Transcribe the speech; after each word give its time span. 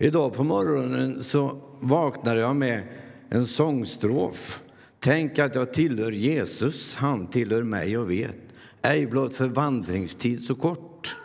Idag 0.00 0.32
på 0.32 0.44
morgonen 0.44 1.24
så 1.24 1.60
vaknade 1.80 2.40
jag 2.40 2.56
med 2.56 2.82
en 3.28 3.46
sångstrof. 3.46 4.62
Tänk 5.00 5.38
att 5.38 5.54
jag 5.54 5.72
tillhör 5.72 6.12
Jesus, 6.12 6.94
han 6.94 7.26
tillhör 7.26 7.62
mig 7.62 7.98
och 7.98 8.10
vet. 8.10 8.36
Ej 8.82 9.06
blott 9.06 9.34
för 9.34 9.48
vandringstid 9.48 10.44
så 10.44 10.54
kort, 10.54 11.16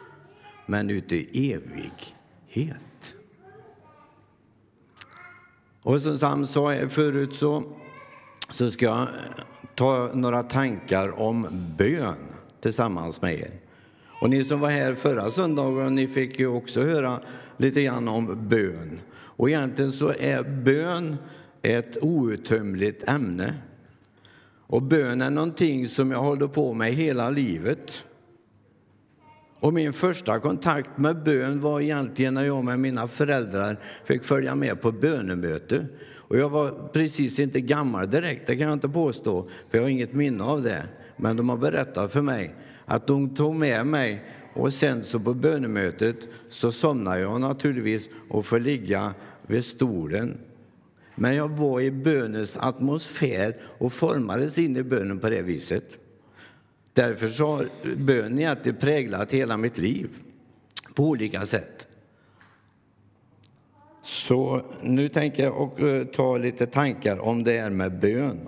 men 0.65 0.89
uti 0.89 1.51
evighet. 1.53 3.15
Och 5.81 6.01
som 6.01 6.17
Sam 6.17 6.45
sa 6.45 6.89
förut 6.89 7.35
så, 7.35 7.63
så 8.49 8.71
ska 8.71 8.85
jag 8.85 9.07
ta 9.75 10.09
några 10.13 10.43
tankar 10.43 11.19
om 11.19 11.47
bön 11.77 12.15
tillsammans 12.61 13.21
med 13.21 13.39
er. 13.39 13.62
Och 14.23 14.29
ni 14.29 14.43
som 14.43 14.59
var 14.59 14.69
här 14.69 14.95
förra 14.95 15.29
söndagen, 15.29 15.95
ni 15.95 16.07
fick 16.07 16.39
ju 16.39 16.47
också 16.47 16.83
höra 16.83 17.19
lite 17.57 17.83
grann 17.83 18.07
om 18.07 18.47
bön. 18.49 18.99
Och 19.13 19.49
egentligen 19.49 19.91
så 19.91 20.13
är 20.19 20.43
bön 20.43 21.15
ett 21.61 22.03
outtömligt 22.03 23.09
ämne. 23.09 23.53
Och 24.67 24.81
bön 24.81 25.21
är 25.21 25.29
någonting 25.29 25.87
som 25.87 26.11
jag 26.11 26.19
håller 26.19 26.47
på 26.47 26.73
med 26.73 26.93
hela 26.93 27.29
livet. 27.29 28.05
Och 29.59 29.73
min 29.73 29.93
första 29.93 30.39
kontakt 30.39 30.97
med 30.97 31.23
bön 31.23 31.59
var 31.59 31.81
egentligen 31.81 32.33
när 32.33 32.43
jag 32.43 32.65
med 32.65 32.79
mina 32.79 33.07
föräldrar 33.07 33.79
fick 34.05 34.23
följa 34.23 34.55
med 34.55 34.81
på 34.81 34.91
bönemöte. 34.91 35.85
Och 36.11 36.37
jag 36.37 36.49
var 36.49 36.89
precis 36.93 37.39
inte 37.39 37.61
gammal 37.61 38.09
direkt, 38.09 38.47
det 38.47 38.55
kan 38.55 38.67
jag 38.67 38.73
inte 38.73 38.89
påstå, 38.89 39.49
för 39.69 39.77
jag 39.77 39.85
har 39.85 39.89
inget 39.89 40.13
minne 40.13 40.43
av 40.43 40.61
det. 40.61 40.83
Men 41.17 41.37
de 41.37 41.49
har 41.49 41.57
berättat 41.57 42.11
för 42.11 42.21
mig 42.21 42.55
att 42.85 43.07
de 43.07 43.35
tog 43.35 43.55
med 43.55 43.87
mig 43.87 44.23
och 44.53 44.73
sen 44.73 45.03
så 45.03 45.19
på 45.19 45.33
bönemötet 45.33 46.15
så 46.49 46.71
somnade 46.71 47.19
jag 47.19 47.41
naturligtvis 47.41 48.09
och 48.29 48.45
får 48.45 48.59
ligga 48.59 49.13
vid 49.47 49.65
stolen. 49.65 50.37
Men 51.15 51.35
jag 51.35 51.49
var 51.49 51.81
i 51.81 51.91
bönens 51.91 52.57
atmosfär 52.57 53.55
och 53.77 53.93
formades 53.93 54.57
in 54.57 54.77
i 54.77 54.83
bönen 54.83 55.19
på 55.19 55.29
det 55.29 55.41
viset. 55.41 55.85
Därför 56.93 57.27
så 57.27 57.47
har 57.47 57.67
bön 57.97 58.39
egentligen 58.39 58.77
präglat 58.77 59.33
hela 59.33 59.57
mitt 59.57 59.77
liv 59.77 60.09
på 60.93 61.03
olika 61.03 61.45
sätt. 61.45 61.87
Så 64.01 64.61
nu 64.81 65.09
tänker 65.09 65.43
jag 65.43 65.71
eh, 65.79 66.05
ta 66.05 66.37
lite 66.37 66.65
tankar 66.65 67.19
om 67.19 67.43
det 67.43 67.59
här 67.59 67.69
med 67.69 67.99
bön. 67.99 68.39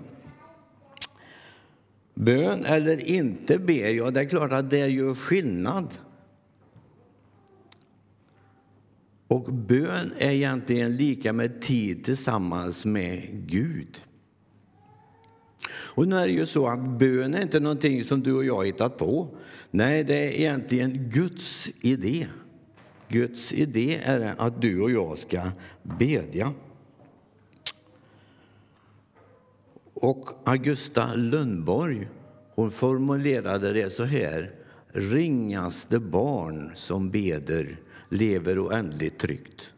Bön 2.18 2.64
eller 2.64 3.10
inte 3.10 3.58
be, 3.58 3.90
ja 3.90 4.10
det 4.10 4.20
är 4.20 4.24
klart 4.24 4.52
att 4.52 4.70
det 4.70 4.86
gör 4.88 5.14
skillnad. 5.14 5.98
Och 9.28 9.52
bön 9.52 10.12
är 10.18 10.30
egentligen 10.30 10.96
lika 10.96 11.32
med 11.32 11.60
tid 11.60 12.04
tillsammans 12.04 12.84
med 12.84 13.22
Gud. 13.32 14.02
Och 15.68 16.08
nu 16.08 16.16
är 16.16 16.26
det 16.26 16.32
ju 16.32 16.46
så 16.46 16.66
att 16.66 16.98
bön 16.98 17.34
är 17.34 17.42
inte 17.42 17.60
någonting 17.60 18.04
som 18.04 18.22
du 18.22 18.32
och 18.32 18.44
jag 18.44 18.54
har 18.54 18.64
hittat 18.64 18.96
på. 18.96 19.36
Nej, 19.70 20.04
det 20.04 20.14
är 20.14 20.40
egentligen 20.40 21.10
Guds 21.10 21.70
idé. 21.80 22.26
Guds 23.08 23.52
idé 23.52 24.00
är 24.02 24.34
att 24.38 24.62
du 24.62 24.80
och 24.80 24.90
jag 24.90 25.18
ska 25.18 25.42
bedja. 25.82 26.52
Och 30.00 30.28
Augusta 30.44 31.14
Lundborg 31.14 32.08
hon 32.54 32.70
formulerade 32.70 33.72
det 33.72 33.90
så 33.90 34.04
här. 34.04 34.54
Ringaste 34.88 35.98
barn 35.98 36.72
som 36.74 37.10
beder 37.10 37.80
lever 38.10 38.66
oändligt 38.66 39.18
tryggt. 39.18 39.72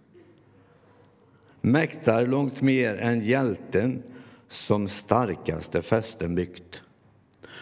Mäktar 1.60 2.26
långt 2.26 2.62
mer 2.62 2.96
än 2.96 3.20
hjälten 3.20 4.02
som 4.48 4.88
starkaste 4.88 5.82
fästen 5.82 6.34
byggt. 6.34 6.82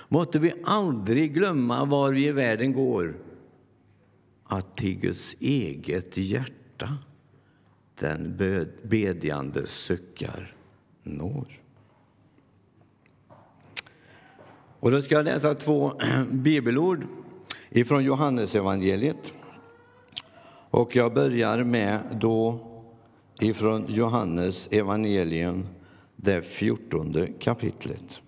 Måtte 0.08 0.38
vi 0.38 0.52
aldrig 0.64 1.34
glömma 1.34 1.84
var 1.84 2.12
vi 2.12 2.26
i 2.26 2.32
världen 2.32 2.72
går 2.72 3.16
att 4.44 4.76
till 4.76 4.98
Guds 5.00 5.36
eget 5.40 6.16
hjärta 6.16 6.98
den 8.00 8.36
bedjande 8.82 9.66
suckar 9.66 10.56
når. 11.02 11.65
Och 14.86 14.92
då 14.92 15.02
ska 15.02 15.14
jag 15.14 15.24
läsa 15.24 15.54
två 15.54 15.92
bibelord 16.30 17.06
ifrån 17.70 18.04
Johannesevangeliet. 18.04 19.32
Och 20.70 20.96
jag 20.96 21.14
börjar 21.14 21.64
med 21.64 22.00
då 22.20 22.58
ifrån 23.40 23.84
Johannes 23.88 24.68
evangelium, 24.68 25.66
det 26.16 26.42
fjortonde 26.42 27.26
kapitlet. 27.26 28.20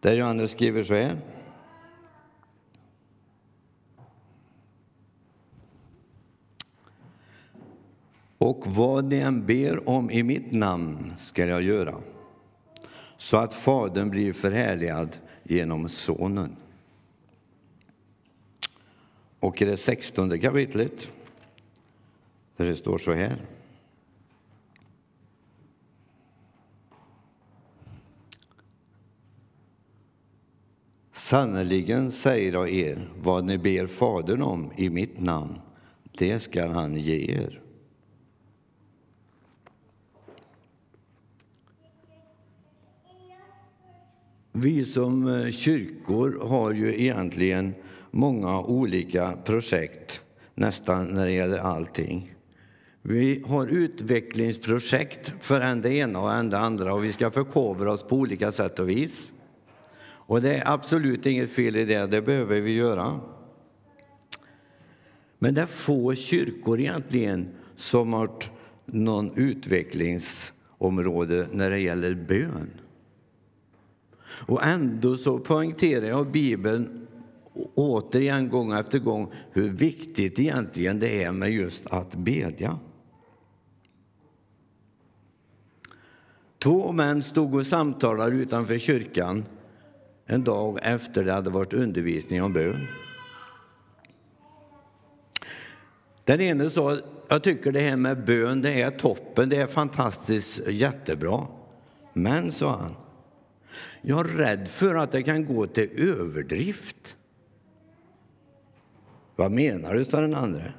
Där 0.00 0.12
Johannes 0.12 0.50
skriver 0.50 0.82
så 0.82 0.94
här. 0.94 1.16
Och 8.38 8.64
vad 8.66 9.04
ni 9.04 9.16
än 9.16 9.46
ber 9.46 9.88
om 9.88 10.10
i 10.10 10.22
mitt 10.22 10.52
namn 10.52 11.12
ska 11.16 11.46
jag 11.46 11.62
göra 11.62 11.94
så 13.22 13.36
att 13.36 13.54
Fadern 13.54 14.10
blir 14.10 14.32
förhärligad 14.32 15.18
genom 15.42 15.88
Sonen. 15.88 16.56
Och 19.40 19.62
i 19.62 19.64
det 19.64 19.76
sextonde 19.76 20.38
kapitlet, 20.38 21.12
där 22.56 22.66
det 22.66 22.74
står 22.74 22.98
så 22.98 23.12
här. 23.12 23.36
Sannerligen 31.12 32.10
säger 32.10 32.52
jag 32.52 32.70
er, 32.70 33.08
vad 33.20 33.44
ni 33.44 33.58
ber 33.58 33.86
Fadern 33.86 34.42
om 34.42 34.72
i 34.76 34.90
mitt 34.90 35.20
namn, 35.20 35.60
det 36.18 36.38
skall 36.38 36.70
han 36.70 36.96
ge 36.96 37.32
er. 37.32 37.61
Vi 44.54 44.84
som 44.84 45.26
eh, 45.26 45.50
kyrkor 45.50 46.48
har 46.48 46.72
ju 46.72 47.02
egentligen 47.02 47.74
många 48.10 48.60
olika 48.60 49.36
projekt, 49.44 50.22
nästan 50.54 51.06
när 51.06 51.26
det 51.26 51.32
gäller 51.32 51.58
allting. 51.58 52.34
Vi 53.02 53.44
har 53.46 53.66
utvecklingsprojekt 53.66 55.34
för 55.40 55.60
än 55.60 55.80
det 55.80 55.94
ena 55.94 56.20
och 56.20 56.32
än 56.32 56.50
det 56.50 56.58
andra 56.58 56.94
och 56.94 57.04
vi 57.04 57.12
ska 57.12 57.30
förkovra 57.30 57.92
oss 57.92 58.02
på 58.02 58.16
olika 58.16 58.52
sätt 58.52 58.78
och 58.78 58.88
vis. 58.88 59.32
Och 60.04 60.42
det 60.42 60.54
är 60.54 60.72
absolut 60.72 61.26
inget 61.26 61.50
fel 61.50 61.76
i 61.76 61.84
det, 61.84 62.06
det 62.06 62.22
behöver 62.22 62.60
vi 62.60 62.76
göra. 62.76 63.20
Men 65.38 65.54
det 65.54 65.62
är 65.62 65.66
få 65.66 66.14
kyrkor 66.14 66.80
egentligen 66.80 67.48
som 67.76 68.12
har 68.12 68.30
någon 68.86 69.32
utvecklingsområde 69.36 71.46
när 71.52 71.70
det 71.70 71.80
gäller 71.80 72.14
bön. 72.14 72.70
Och 74.46 74.64
ändå 74.64 75.16
så 75.16 75.38
poängterar 75.38 76.06
jag 76.06 76.30
Bibeln 76.30 77.06
återigen 77.74 78.48
gång 78.48 78.72
efter 78.72 78.98
gång 78.98 79.32
hur 79.52 79.68
viktigt 79.68 80.38
egentligen 80.38 80.98
det 80.98 81.24
är 81.24 81.32
med 81.32 81.50
just 81.50 81.86
att 81.86 82.14
bedja. 82.14 82.78
Två 86.58 86.92
män 86.92 87.22
stod 87.22 87.54
och 87.54 87.66
samtalade 87.66 88.36
utanför 88.36 88.78
kyrkan 88.78 89.44
en 90.26 90.44
dag 90.44 90.78
efter 90.82 91.24
det 91.24 91.32
hade 91.32 91.50
varit 91.50 91.72
undervisning 91.72 92.42
om 92.42 92.52
bön. 92.52 92.86
Den 96.24 96.40
ene 96.40 96.70
sa, 96.70 96.98
jag 97.28 97.42
tycker 97.42 97.72
det 97.72 97.80
här 97.80 97.96
med 97.96 98.24
bön 98.24 98.62
det 98.62 98.82
är 98.82 98.90
toppen, 98.90 99.48
det 99.48 99.56
är 99.56 99.66
fantastiskt 99.66 100.68
jättebra. 100.68 101.46
Men, 102.12 102.52
sa 102.52 102.76
han, 102.76 102.94
jag 104.02 104.20
är 104.20 104.24
rädd 104.24 104.68
för 104.68 104.94
att 104.94 105.12
det 105.12 105.22
kan 105.22 105.46
gå 105.46 105.66
till 105.66 105.90
överdrift. 105.96 107.16
Vad 109.36 109.52
menar 109.52 109.94
du, 109.94 110.04
sa 110.04 110.20
den 110.20 110.34
andra. 110.34 110.72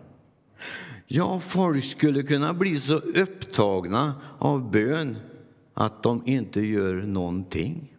Ja, 1.07 1.39
folk 1.39 1.83
skulle 1.83 2.23
kunna 2.23 2.53
bli 2.53 2.79
så 2.79 2.95
upptagna 2.95 4.21
av 4.39 4.71
bön 4.71 5.17
att 5.73 6.03
de 6.03 6.23
inte 6.25 6.61
gör 6.61 6.93
någonting. 6.93 7.93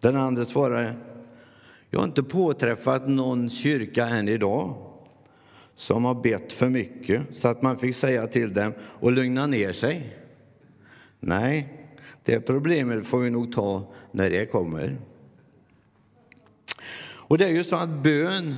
Den 0.00 0.16
andra 0.16 0.44
svarade, 0.44 0.94
jag 1.90 2.00
har 2.00 2.06
inte 2.06 2.22
påträffat 2.22 3.08
någon 3.08 3.50
kyrka 3.50 4.06
än 4.06 4.28
idag 4.28 4.76
som 5.74 6.04
har 6.04 6.14
bett 6.14 6.52
för 6.52 6.68
mycket 6.68 7.22
så 7.32 7.48
att 7.48 7.62
man 7.62 7.78
fick 7.78 7.96
säga 7.96 8.26
till 8.26 8.54
dem 8.54 8.72
att 9.02 9.12
lugna 9.12 9.46
ner 9.46 9.72
sig. 9.72 10.16
Nej, 11.20 11.81
det 12.24 12.40
problemet 12.40 13.06
får 13.06 13.18
vi 13.18 13.30
nog 13.30 13.52
ta 13.52 13.92
när 14.12 14.30
det 14.30 14.46
kommer. 14.46 14.98
Och 17.04 17.38
det 17.38 17.44
är 17.44 17.50
ju 17.50 17.64
så 17.64 17.76
att 17.76 18.02
bön, 18.02 18.54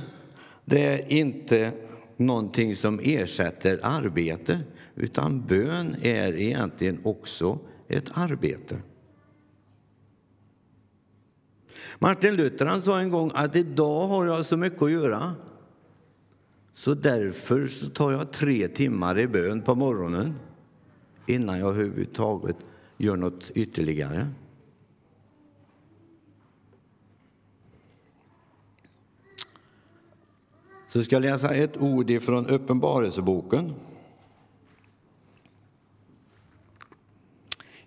det 0.65 0.85
är 0.85 1.11
inte 1.11 1.71
någonting 2.17 2.75
som 2.75 2.99
ersätter 3.03 3.79
arbete, 3.83 4.59
utan 4.95 5.45
bön 5.45 5.95
är 6.01 6.33
egentligen 6.33 6.99
också 7.03 7.59
ett 7.87 8.11
arbete. 8.13 8.77
Martin 11.99 12.35
Luther 12.35 12.65
han 12.65 12.81
sa 12.81 12.99
en 12.99 13.09
gång 13.09 13.31
att 13.33 13.55
idag 13.55 14.07
har 14.07 14.25
jag 14.25 14.45
så 14.45 14.57
mycket 14.57 14.81
att 14.81 14.91
göra 14.91 15.35
så 16.73 16.93
därför 16.93 17.67
så 17.67 17.89
tar 17.89 18.11
jag 18.11 18.31
tre 18.31 18.67
timmar 18.67 19.19
i 19.19 19.27
bön 19.27 19.61
på 19.61 19.75
morgonen 19.75 20.35
innan 21.25 21.59
jag 21.59 21.69
överhuvudtaget 21.69 22.57
gör 22.97 23.15
något 23.15 23.51
ytterligare. 23.55 24.27
Så 30.87 31.03
ska 31.03 31.15
jag 31.15 31.21
läsa 31.21 31.53
ett 31.53 31.77
ord 31.77 32.21
från 32.21 32.47
Uppenbarelseboken. 32.47 33.73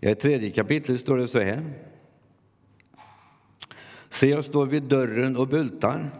I 0.00 0.14
tredje 0.14 0.50
kapitlet 0.50 1.00
står 1.00 1.18
det 1.18 1.28
så 1.28 1.40
här. 1.40 1.72
Se, 4.08 4.28
jag 4.28 4.44
står 4.44 4.66
vid 4.66 4.82
dörren 4.82 5.36
och 5.36 5.48
bultar. 5.48 6.10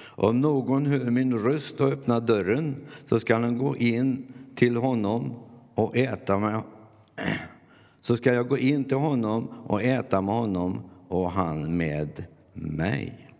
Om 0.00 0.40
någon 0.40 0.86
hör 0.86 1.10
min 1.10 1.38
röst 1.38 1.80
och 1.80 1.88
öppnar 1.88 2.20
dörren 2.20 2.76
så 3.04 3.20
skall 3.20 3.42
han 3.42 3.58
gå 3.58 3.76
in 3.76 4.32
till 4.54 4.76
honom 4.76 5.34
och 5.74 5.96
äta 5.96 6.38
med 6.38 6.62
så 8.04 8.16
ska 8.16 8.34
jag 8.34 8.48
gå 8.48 8.58
in 8.58 8.84
till 8.84 8.96
honom 8.96 9.48
och 9.66 9.82
äta 9.82 10.20
med 10.20 10.34
honom 10.34 10.82
och 11.08 11.30
han 11.30 11.76
med 11.76 12.24
mig. 12.52 13.30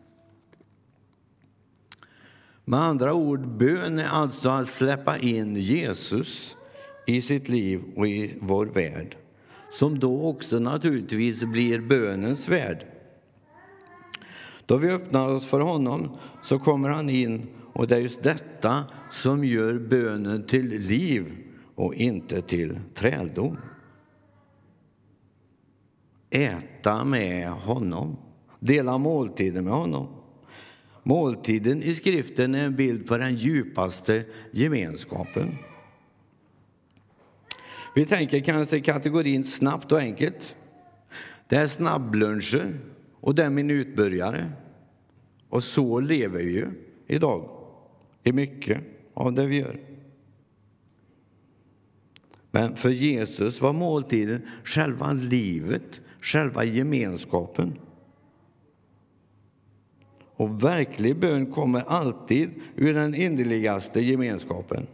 Med 2.65 2.81
andra 2.81 3.15
ord, 3.15 3.49
bön 3.49 3.99
är 3.99 4.09
alltså 4.09 4.49
att 4.49 4.69
släppa 4.69 5.19
in 5.19 5.57
Jesus 5.57 6.57
i 7.07 7.23
sitt 7.23 7.49
liv 7.49 7.83
och 7.97 8.07
i 8.07 8.39
vår 8.41 8.67
värld 8.67 9.17
som 9.71 9.99
då 9.99 10.27
också 10.29 10.59
naturligtvis 10.59 11.45
blir 11.45 11.81
bönens 11.81 12.49
värld. 12.49 12.87
Då 14.67 14.77
vi 14.77 14.91
öppnar 14.91 15.29
oss 15.29 15.47
för 15.47 15.61
honom 15.61 16.17
så 16.43 16.59
kommer 16.59 16.89
han 16.89 17.11
in 17.11 17.47
och 17.73 17.87
det 17.87 17.97
är 17.97 18.01
just 18.01 18.23
detta 18.23 18.85
som 19.11 19.45
gör 19.45 19.79
bönen 19.79 20.47
till 20.47 20.69
liv 20.69 21.25
och 21.75 21.95
inte 21.95 22.43
till 22.43 22.79
träldom. 22.95 23.57
Äta 26.35 27.05
med 27.05 27.51
honom, 27.51 28.17
dela 28.61 28.99
måltiden 28.99 29.65
med 29.65 29.73
honom. 29.73 30.09
Måltiden 31.03 31.83
i 31.83 31.95
skriften 31.95 32.55
är 32.55 32.65
en 32.65 32.77
bild 32.77 33.07
på 33.07 33.17
den 33.17 33.35
djupaste 33.35 34.25
gemenskapen. 34.51 35.49
Vi 37.95 38.07
tänker 38.07 38.41
kanske 38.41 38.81
kategorin 38.81 39.45
snabbt 39.45 39.93
och 39.93 39.99
enkelt. 39.99 40.57
Det 41.49 41.57
är 41.57 41.67
snabbluncher 41.67 42.81
och 43.21 43.35
det 43.35 43.45
är 43.45 43.51
minutbörjare. 43.51 44.53
Och 45.49 45.65
så 45.65 46.01
lever 46.01 46.39
vi 46.39 46.53
ju 46.53 46.67
idag 47.07 47.49
i 48.23 48.33
mycket 48.33 48.83
av 49.15 49.33
det 49.33 49.47
vi 49.47 49.59
gör. 49.59 49.81
Men 52.51 52.77
för 52.77 52.91
Jesus 52.91 53.61
var 53.61 53.73
måltiden 53.73 54.43
själva 54.65 55.13
livet, 55.13 56.01
själva 56.25 56.65
gemenskapen. 56.65 57.79
Och 60.37 60.65
verklig 60.65 61.21
bön 61.21 61.47
kommer 61.47 61.83
alltid 61.87 62.51
ur 62.77 62.95
den 62.95 63.15
innerligaste 63.15 64.01
gemenskapen. 64.01 64.87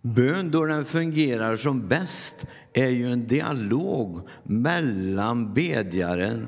Bön, 0.00 0.50
då 0.50 0.64
den 0.64 0.84
fungerar 0.84 1.56
som 1.56 1.88
bäst, 1.88 2.46
är 2.72 2.88
ju 2.88 3.06
en 3.06 3.26
dialog 3.26 4.28
mellan 4.42 5.54
bedjaren 5.54 6.46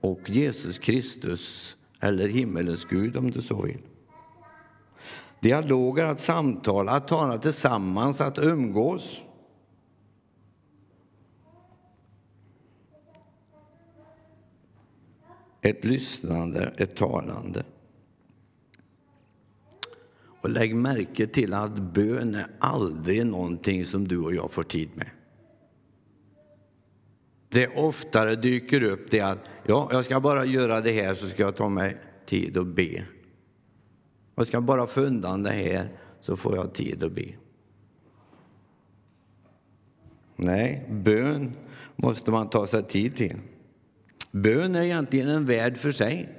och 0.00 0.30
Jesus 0.30 0.78
Kristus, 0.78 1.76
eller 2.00 2.28
himmelens 2.28 2.84
Gud 2.84 3.16
om 3.16 3.30
du 3.30 3.42
så 3.42 3.62
vill. 3.62 3.80
Dialoger, 5.40 6.04
att 6.04 6.20
samtala, 6.20 6.92
att 6.92 7.08
tala 7.08 7.38
tillsammans, 7.38 8.20
att 8.20 8.38
umgås. 8.38 9.24
Ett 15.60 15.84
lyssnande, 15.84 16.72
ett 16.76 16.96
talande. 16.96 17.64
Och 20.40 20.50
lägg 20.50 20.76
märke 20.76 21.26
till 21.26 21.54
att 21.54 21.78
bön 21.78 22.34
är 22.34 22.46
aldrig 22.58 23.26
någonting 23.26 23.84
som 23.84 24.08
du 24.08 24.18
och 24.18 24.34
jag 24.34 24.52
får 24.52 24.62
tid 24.62 24.88
med. 24.94 25.10
Det 27.48 27.68
oftare 27.76 28.36
dyker 28.36 28.82
upp 28.82 29.10
det 29.10 29.20
att 29.20 29.38
ja, 29.66 29.88
jag 29.92 30.04
ska 30.04 30.20
bara 30.20 30.44
göra 30.44 30.80
det 30.80 30.92
här 30.92 31.14
så 31.14 31.26
ska 31.26 31.42
jag 31.42 31.56
ta 31.56 31.68
mig 31.68 31.96
tid 32.26 32.56
att 32.56 32.66
be. 32.66 33.04
Jag 34.34 34.46
ska 34.46 34.60
bara 34.60 34.86
få 34.86 35.00
undan 35.00 35.42
det 35.42 35.50
här 35.50 35.88
så 36.20 36.36
får 36.36 36.56
jag 36.56 36.74
tid 36.74 37.04
att 37.04 37.12
be. 37.12 37.34
Nej, 40.36 40.86
bön 40.90 41.52
måste 41.96 42.30
man 42.30 42.50
ta 42.50 42.66
sig 42.66 42.82
tid 42.82 43.16
till. 43.16 43.36
Bön 44.32 44.74
är 44.74 44.82
egentligen 44.82 45.28
en 45.28 45.46
värld 45.46 45.76
för 45.76 45.92
sig. 45.92 46.34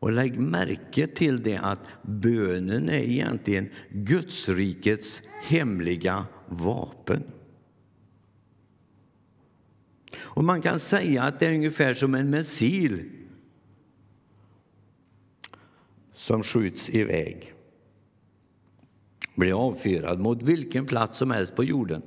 Och 0.00 0.12
lägg 0.12 0.38
märke 0.38 1.06
till 1.06 1.42
det 1.42 1.56
att 1.56 1.80
bönen 2.02 2.88
är 2.88 3.02
egentligen 3.02 3.70
Gudsrikets 3.90 5.22
hemliga 5.44 6.26
vapen. 6.48 7.22
Och 10.18 10.44
man 10.44 10.62
kan 10.62 10.78
säga 10.78 11.22
att 11.22 11.40
det 11.40 11.46
är 11.46 11.54
ungefär 11.54 11.94
som 11.94 12.14
en 12.14 12.30
missil 12.30 13.10
som 16.12 16.42
skjuts 16.42 16.90
iväg 16.90 17.54
blir 19.34 19.66
avfyrad 19.66 20.18
mot 20.18 20.42
vilken 20.42 20.86
plats 20.86 21.18
som 21.18 21.30
helst 21.30 21.56
på 21.56 21.64
jorden. 21.64 22.02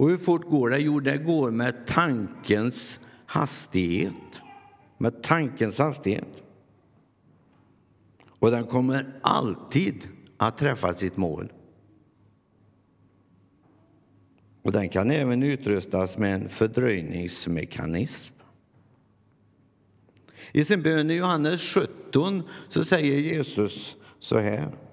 Och 0.00 0.08
hur 0.08 0.16
fort 0.16 0.50
går 0.50 0.70
det? 0.70 0.78
Jo, 0.78 1.00
det 1.00 1.18
går 1.18 1.50
med 1.50 1.86
tankens 1.86 3.00
hastighet. 3.26 4.40
Med 4.98 5.22
tankens 5.22 5.78
hastighet. 5.78 6.42
Och 8.26 8.50
den 8.50 8.66
kommer 8.66 9.20
alltid 9.22 10.08
att 10.36 10.58
träffa 10.58 10.94
sitt 10.94 11.16
mål. 11.16 11.52
Och 14.62 14.72
den 14.72 14.88
kan 14.88 15.10
även 15.10 15.42
utrustas 15.42 16.18
med 16.18 16.34
en 16.34 16.48
fördröjningsmekanism. 16.48 18.34
I 20.52 20.64
sin 20.64 20.82
bön 20.82 21.10
i 21.10 21.14
Johannes 21.14 21.60
17 21.60 22.42
så 22.68 22.84
säger 22.84 23.20
Jesus 23.20 23.96
så 24.18 24.38
här. 24.38 24.89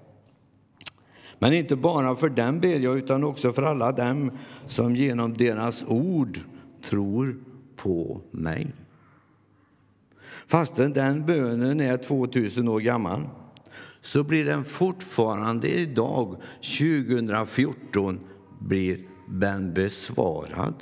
Men 1.38 1.52
inte 1.52 1.76
bara 1.76 2.16
för 2.16 2.28
dem 2.28 2.60
ber 2.60 2.78
jag, 2.78 2.98
utan 2.98 3.24
också 3.24 3.52
för 3.52 3.62
alla 3.62 3.92
dem 3.92 4.30
som 4.66 4.96
genom 4.96 5.34
deras 5.34 5.84
ord 5.88 6.38
tror 6.84 7.36
på 7.76 8.20
mig. 8.30 8.74
Fastän 10.46 10.92
den 10.92 11.26
bönen 11.26 11.80
är 11.80 11.96
2000 11.96 12.68
år 12.68 12.80
gammal 12.80 13.28
så 14.00 14.24
blir 14.24 14.44
den 14.44 14.64
fortfarande 14.64 15.68
idag, 15.68 16.42
2014, 16.78 18.20
blir 18.60 19.00
den 19.28 19.74
besvarad. 19.74 20.74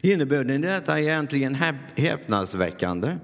Innebörden 0.00 0.64
i 0.64 0.66
detta 0.66 0.98
är 0.98 1.02
egentligen 1.02 1.56
häpnadsväckande. 1.94 3.16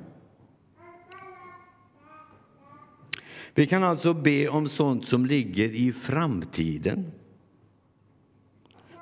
Vi 3.56 3.66
kan 3.66 3.84
alltså 3.84 4.14
be 4.14 4.48
om 4.48 4.68
sånt 4.68 5.04
som 5.04 5.26
ligger 5.26 5.68
i 5.68 5.92
framtiden. 5.92 7.12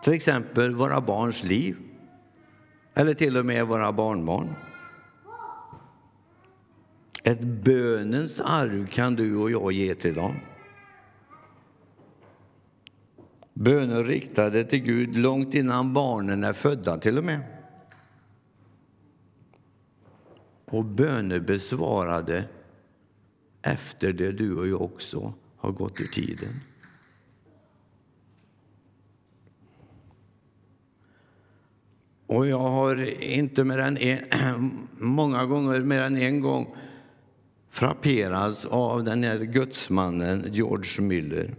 Till 0.04 0.12
exempel 0.12 0.74
våra 0.74 1.00
barns 1.00 1.44
liv, 1.44 1.76
eller 2.94 3.14
till 3.14 3.36
och 3.36 3.46
med 3.46 3.66
våra 3.66 3.92
barnbarn. 3.92 4.54
Ett 7.22 7.40
bönens 7.40 8.40
arv 8.40 8.86
kan 8.86 9.14
du 9.14 9.36
och 9.36 9.50
jag 9.50 9.72
ge 9.72 9.94
till 9.94 10.14
dem. 10.14 10.34
Böner 13.52 14.04
riktade 14.04 14.64
till 14.64 14.82
Gud 14.82 15.16
långt 15.16 15.54
innan 15.54 15.92
barnen 15.92 16.44
är 16.44 16.52
födda 16.52 16.98
till 16.98 17.18
och 17.18 17.24
med. 17.24 17.40
Och 20.64 20.84
böner 20.84 21.40
besvarade 21.40 22.44
efter 23.64 24.12
det 24.12 24.32
du 24.32 24.56
och 24.56 24.68
jag 24.68 24.82
också 24.82 25.32
har 25.56 25.72
gått 25.72 26.00
ur 26.00 26.06
tiden. 26.06 26.60
Och 32.26 32.46
jag 32.46 32.58
har 32.58 33.22
inte 33.22 33.64
mer 33.64 33.78
än 33.78 33.98
en, 33.98 34.88
många 34.98 35.46
gånger 35.46 35.80
mer 35.80 36.02
än 36.02 36.16
en 36.16 36.40
gång 36.40 36.76
frapperats 37.70 38.66
av 38.66 39.04
den 39.04 39.22
här 39.22 39.38
gudsmannen 39.38 40.44
George 40.52 41.00
Müller. 41.00 41.54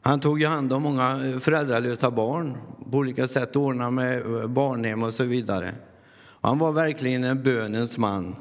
Han 0.00 0.20
tog 0.20 0.40
ju 0.40 0.46
hand 0.46 0.72
om 0.72 0.82
många 0.82 1.40
föräldralösa 1.40 2.10
barn, 2.10 2.56
på 2.90 2.98
olika 2.98 3.28
sätt 3.28 3.56
ordnade 3.56 3.90
med 3.90 4.50
barnhem 4.50 5.02
och 5.02 5.14
så 5.14 5.24
vidare. 5.24 5.74
Han 6.40 6.58
var 6.58 6.72
verkligen 6.72 7.24
en 7.24 7.42
bönens 7.42 7.98
man. 7.98 8.36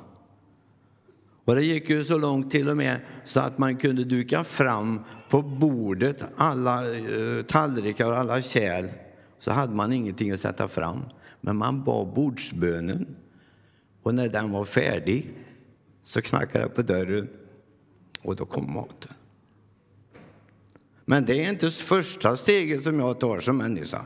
Och 1.46 1.56
det 1.56 1.64
gick 1.64 1.90
ju 1.90 2.04
så 2.04 2.18
långt 2.18 2.52
till 2.52 2.70
och 2.70 2.78
med 2.78 3.00
så 3.24 3.40
att 3.40 3.58
man 3.58 3.78
kunde 3.78 4.04
duka 4.04 4.44
fram 4.44 5.00
på 5.30 5.42
bordet 5.42 6.24
alla 6.38 6.96
eh, 6.96 7.44
tallrikar 7.48 8.12
och 8.12 8.18
alla 8.18 8.42
kärl. 8.42 8.86
Så 9.40 9.52
hade 9.52 9.76
man 9.76 9.94
ingenting 9.94 10.32
att 10.32 10.40
sätta 10.40 10.68
fram. 10.68 11.02
Men 11.42 11.58
man 11.58 11.84
bad 11.84 12.14
bordsbönen. 12.14 13.16
Och 14.04 14.16
när 14.16 14.30
den 14.30 14.52
var 14.52 14.66
färdig 14.66 15.34
så 16.04 16.22
knackade 16.22 16.64
det 16.64 16.70
på 16.70 16.82
dörren 16.82 17.28
och 18.22 18.36
då 18.36 18.46
kom 18.46 18.74
maten. 18.74 19.14
Men 21.06 21.26
det 21.26 21.46
är 21.46 21.50
inte 21.50 21.70
första 21.70 22.38
steget 22.38 22.84
som 22.84 23.00
jag 23.00 23.20
tar 23.20 23.40
som 23.40 23.58
människa. 23.58 24.06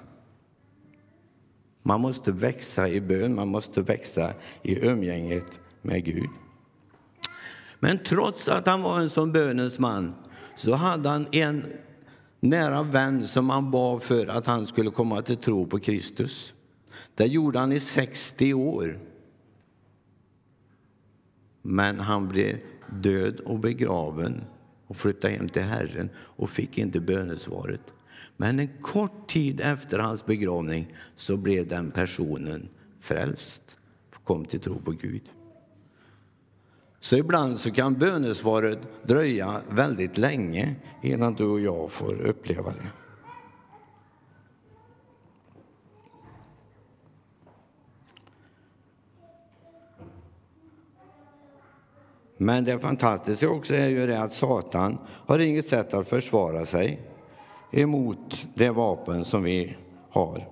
Man 1.84 2.01
måste 2.01 2.32
växa 2.32 2.89
i 2.89 3.01
bön, 3.01 3.36
man 3.36 3.48
måste 3.48 3.82
växa 3.82 4.34
i 4.63 4.88
umgänget 4.88 5.60
med 5.82 6.06
Gud. 6.06 6.29
Men 7.79 7.98
trots 7.98 8.48
att 8.48 8.67
han 8.67 8.81
var 8.81 9.00
en 9.00 9.10
sån 9.10 9.31
bönens 9.31 9.79
man 9.79 10.15
så 10.55 10.75
hade 10.75 11.10
han 11.10 11.27
en 11.31 11.65
nära 12.39 12.84
vän 12.84 13.27
som 13.27 13.50
han 13.50 13.72
bad 13.72 14.03
för 14.03 14.27
att 14.27 14.48
han 14.48 14.67
skulle 14.67 14.89
komma 14.89 15.22
till 15.22 15.38
tro 15.38 15.67
på 15.67 15.79
Kristus. 15.79 16.53
Det 17.15 17.25
gjorde 17.25 17.60
han 17.60 17.72
i 17.72 17.79
60 17.79 18.53
år. 18.53 19.00
Men 21.62 22.00
han 22.00 22.27
blev 22.27 22.57
död 22.89 23.39
och 23.39 23.60
begraven 23.60 24.43
och 24.88 24.98
flyttade 24.98 25.34
hem 25.34 25.50
till 25.50 25.62
Herren 25.62 26.10
och 26.17 26.50
fick 26.50 26.77
inte 26.77 27.00
bönesvaret. 27.00 27.81
Men 28.38 28.60
en 28.60 28.69
kort 28.81 29.29
tid 29.29 29.62
efter 29.62 30.00
hans 30.00 30.25
begravning 30.25 30.93
så 31.15 31.38
blev 31.38 31.67
den 31.67 31.91
personen 31.91 32.69
frälst, 33.00 33.77
och 34.15 34.24
kom 34.24 34.46
till 34.46 34.60
tro 34.60 34.79
på 34.79 34.91
Gud. 34.91 35.22
Så 37.07 37.17
ibland 37.17 37.57
så 37.57 37.71
kan 37.71 37.93
bönesvaret 37.93 38.79
dröja 39.03 39.61
väldigt 39.69 40.17
länge 40.17 40.75
innan 41.01 41.33
du 41.33 41.45
och 41.45 41.59
jag 41.59 41.91
får 41.91 42.21
uppleva 42.21 42.71
det. 42.71 42.89
Men 52.37 52.63
det 52.63 52.79
fantastiska 52.79 53.49
också 53.49 53.73
är 53.73 53.87
ju 53.87 54.07
det 54.07 54.21
att 54.21 54.33
Satan 54.33 54.97
har 55.07 55.39
inget 55.39 55.67
sätt 55.67 55.93
att 55.93 56.07
försvara 56.07 56.65
sig 56.65 57.01
emot 57.71 58.47
det 58.53 58.69
vapen 58.69 59.25
som 59.25 59.43
vi 59.43 59.77
har. 60.09 60.47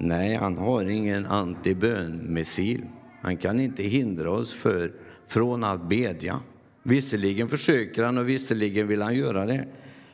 Nej, 0.00 0.34
han 0.34 0.58
har 0.58 0.84
ingen 0.84 1.26
antibönmissil. 1.26 2.82
Han 3.22 3.36
kan 3.36 3.60
inte 3.60 3.82
hindra 3.82 4.30
oss 4.30 4.54
för, 4.54 4.92
från 5.30 5.64
att 5.64 5.88
bedja. 5.88 6.40
Visserligen 6.82 7.48
försöker 7.48 8.04
han 8.04 8.18
och 8.18 8.28
visserligen 8.28 8.88
vill 8.88 9.02
han 9.02 9.14
göra 9.14 9.46
det, 9.46 9.66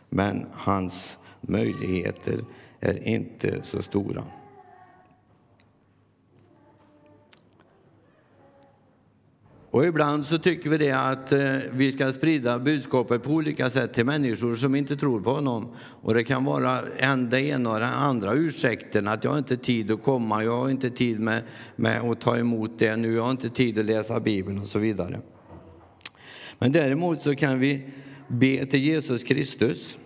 men 0.08 0.46
hans 0.52 1.18
möjligheter 1.40 2.44
är 2.80 3.08
inte 3.08 3.62
så 3.62 3.82
stora. 3.82 4.24
Och 9.76 9.86
ibland 9.86 10.26
så 10.26 10.38
tycker 10.38 10.70
vi 10.70 10.78
det 10.78 10.92
att 10.92 11.32
eh, 11.32 11.56
vi 11.72 11.92
ska 11.92 12.12
sprida 12.12 12.58
budskapet 12.58 13.22
på 13.22 13.30
olika 13.30 13.70
sätt 13.70 13.92
till 13.92 14.06
människor 14.06 14.54
som 14.54 14.74
inte 14.74 14.96
tror 14.96 15.20
på 15.20 15.30
honom. 15.30 15.74
Och 16.02 16.14
det 16.14 16.24
kan 16.24 16.44
vara 16.44 16.80
en 16.96 17.30
det 17.30 17.40
ena 17.40 17.70
och 17.70 17.80
den 17.80 17.92
andra 17.92 18.34
ursäkten, 18.34 19.08
att 19.08 19.24
jag 19.24 19.30
har 19.30 19.38
inte 19.38 19.56
tid 19.56 19.90
att 19.90 20.02
komma, 20.02 20.44
jag 20.44 20.60
har 20.60 20.70
inte 20.70 20.90
tid 20.90 21.20
med, 21.20 21.42
med 21.76 22.00
att 22.00 22.20
ta 22.20 22.36
emot 22.36 22.78
det 22.78 22.96
nu, 22.96 23.14
jag 23.14 23.22
har 23.22 23.30
inte 23.30 23.48
tid 23.48 23.78
att 23.78 23.84
läsa 23.84 24.20
Bibeln 24.20 24.58
och 24.58 24.66
så 24.66 24.78
vidare. 24.78 25.20
Men 26.58 26.72
däremot 26.72 27.22
så 27.22 27.34
kan 27.34 27.58
vi 27.58 27.88
be 28.28 28.66
till 28.66 28.80
Jesus 28.80 29.24
Kristus 29.24 29.98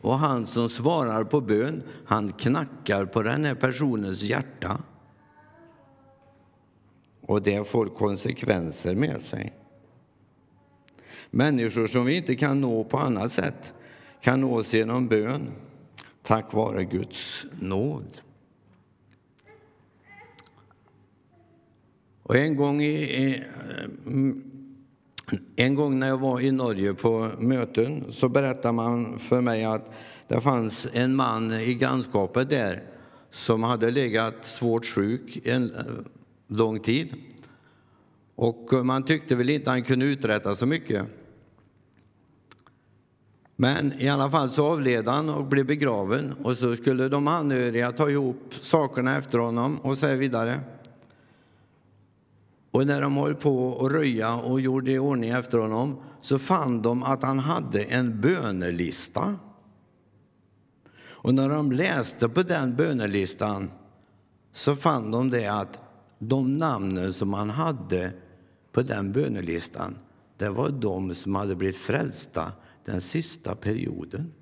och 0.00 0.18
han 0.18 0.46
som 0.46 0.68
svarar 0.68 1.24
på 1.24 1.40
bön, 1.40 1.82
han 2.04 2.32
knackar 2.32 3.04
på 3.04 3.22
den 3.22 3.44
här 3.44 3.54
personens 3.54 4.22
hjärta 4.22 4.82
och 7.28 7.42
det 7.42 7.68
får 7.68 7.86
konsekvenser 7.86 8.94
med 8.94 9.22
sig. 9.22 9.52
Människor 11.30 11.86
som 11.86 12.04
vi 12.04 12.16
inte 12.16 12.36
kan 12.36 12.60
nå 12.60 12.84
på 12.84 12.98
annat 12.98 13.32
sätt 13.32 13.72
kan 14.20 14.40
nås 14.40 14.74
genom 14.74 15.08
bön 15.08 15.50
tack 16.22 16.52
vare 16.52 16.84
Guds 16.84 17.46
nåd. 17.60 18.20
Och 22.22 22.36
en 22.36 22.56
gång, 22.56 22.82
i, 22.82 23.34
eh, 23.34 24.14
en 25.56 25.74
gång 25.74 25.98
när 25.98 26.08
jag 26.08 26.18
var 26.18 26.40
i 26.40 26.52
Norge 26.52 26.94
på 26.94 27.30
möten 27.38 28.04
så 28.08 28.28
berättade 28.28 28.74
man 28.74 29.18
för 29.18 29.40
mig 29.40 29.64
att 29.64 29.90
det 30.28 30.40
fanns 30.40 30.88
en 30.92 31.16
man 31.16 31.52
i 31.52 31.74
grannskapet 31.74 32.50
där 32.50 32.82
som 33.30 33.62
hade 33.62 33.90
legat 33.90 34.46
svårt 34.46 34.86
sjuk 34.86 35.40
en 35.44 35.72
lång 36.48 36.80
tid. 36.80 37.14
Och 38.34 38.86
man 38.86 39.02
tyckte 39.02 39.36
väl 39.36 39.50
inte 39.50 39.70
han 39.70 39.82
kunde 39.82 40.06
uträtta 40.06 40.54
så 40.54 40.66
mycket. 40.66 41.06
Men 43.56 44.00
i 44.00 44.08
alla 44.08 44.30
fall 44.30 44.50
så 44.50 44.66
avled 44.66 45.08
han 45.08 45.28
och 45.28 45.44
blev 45.44 45.66
begraven 45.66 46.32
och 46.42 46.56
så 46.56 46.76
skulle 46.76 47.08
de 47.08 47.28
anhöriga 47.28 47.92
ta 47.92 48.10
ihop 48.10 48.54
sakerna 48.60 49.16
efter 49.16 49.38
honom 49.38 49.76
och 49.76 49.98
så 49.98 50.14
vidare. 50.14 50.60
Och 52.70 52.86
när 52.86 53.00
de 53.00 53.16
höll 53.16 53.34
på 53.34 53.86
att 53.86 53.92
röja 53.92 54.34
och 54.34 54.60
gjorde 54.60 54.92
i 54.92 54.98
ordning 54.98 55.30
efter 55.30 55.58
honom 55.58 55.96
så 56.20 56.38
fann 56.38 56.82
de 56.82 57.02
att 57.02 57.22
han 57.22 57.38
hade 57.38 57.82
en 57.82 58.20
bönelista. 58.20 59.36
Och 61.00 61.34
när 61.34 61.48
de 61.48 61.72
läste 61.72 62.28
på 62.28 62.42
den 62.42 62.76
bönelistan 62.76 63.70
så 64.52 64.76
fann 64.76 65.10
de 65.10 65.30
det 65.30 65.46
att 65.46 65.80
de 66.18 66.58
namnen 66.58 67.12
som 67.12 67.34
han 67.34 67.50
hade 67.50 68.12
på 68.72 68.82
den 68.82 69.12
bönelistan, 69.12 69.98
det 70.36 70.48
var 70.48 70.70
de 70.70 71.14
som 71.14 71.34
hade 71.34 71.56
blivit 71.56 71.76
frälsta 71.76 72.52
den 72.84 73.00
sista 73.00 73.54
perioden. 73.54 74.32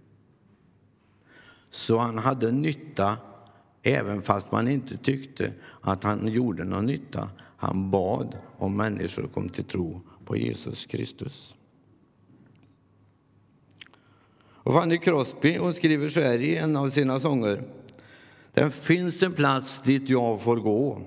Så 1.71 1.99
han 1.99 2.19
hade 2.19 2.53
nytta 2.53 3.17
även 3.83 4.23
fast 4.23 4.53
man 4.53 4.69
inte 4.69 4.97
tyckte 4.97 5.53
att 5.81 6.05
han 6.05 6.29
gjorde 6.29 6.65
någon 6.65 6.87
nytta. 6.87 7.31
Han 7.57 7.91
bad 7.91 8.37
om 8.59 8.77
människor 8.77 9.29
kom 9.29 9.49
till 9.49 9.65
tro 9.65 10.01
på 10.25 10.37
Jesus 10.37 10.87
Kristus. 10.87 11.55
Och 14.39 14.73
Fanny 14.73 14.99
Crosby 14.99 15.59
hon 15.59 15.75
skriver 15.75 16.09
så 16.09 16.21
här 16.21 16.39
i 16.39 16.57
en 16.57 16.77
av 16.77 16.89
sina 16.89 17.21
sånger. 17.21 17.63
Det 18.53 18.71
finns 18.71 19.23
en 19.23 19.33
plats 19.33 19.83
dit 19.83 20.09
jag 20.09 20.43
får 20.43 20.57
gå, 20.57 21.03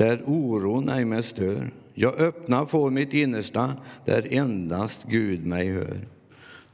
där 0.00 0.22
oron 0.26 0.88
ej 0.88 1.04
mig 1.04 1.22
stör. 1.22 1.70
Jag 1.94 2.14
öppnar 2.20 2.66
får 2.66 2.90
mitt 2.90 3.14
innersta, 3.14 3.72
där 4.04 4.28
endast 4.30 5.04
Gud 5.08 5.46
mig 5.46 5.72
hör. 5.72 6.08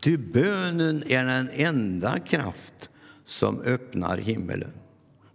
Ty 0.00 0.16
bönen 0.16 1.02
är 1.06 1.26
den 1.26 1.49
enda 1.52 2.18
kraft 2.18 2.88
som 3.25 3.61
öppnar 3.61 4.18
himmelen. 4.18 4.71